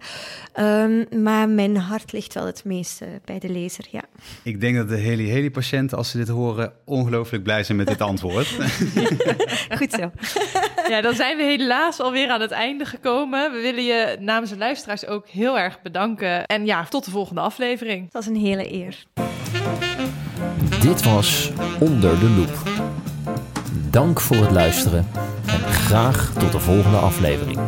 [0.52, 4.04] Ehm, maar mijn hart ligt wel het meeste bij de lezer, ja.
[4.42, 7.86] Ik denk dat de hele, hele patiënten, als ze dit horen, ongelooflijk blij zijn met
[7.86, 8.46] dit antwoord.
[9.70, 10.40] Goed zo.
[10.88, 13.52] Ja, dan zijn we helaas alweer aan het einde gekomen.
[13.52, 16.46] We willen je namens de luisteraars ook heel erg bedanken.
[16.46, 18.04] En ja, tot de volgende aflevering.
[18.04, 19.04] Het was een hele eer.
[20.80, 21.50] Dit was
[21.80, 22.68] Onder de Loep.
[23.90, 25.10] Dank voor het luisteren
[25.46, 27.58] en graag tot de volgende aflevering.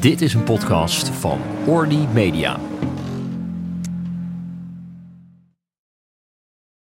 [0.00, 2.58] Dit is een podcast van Orly Media.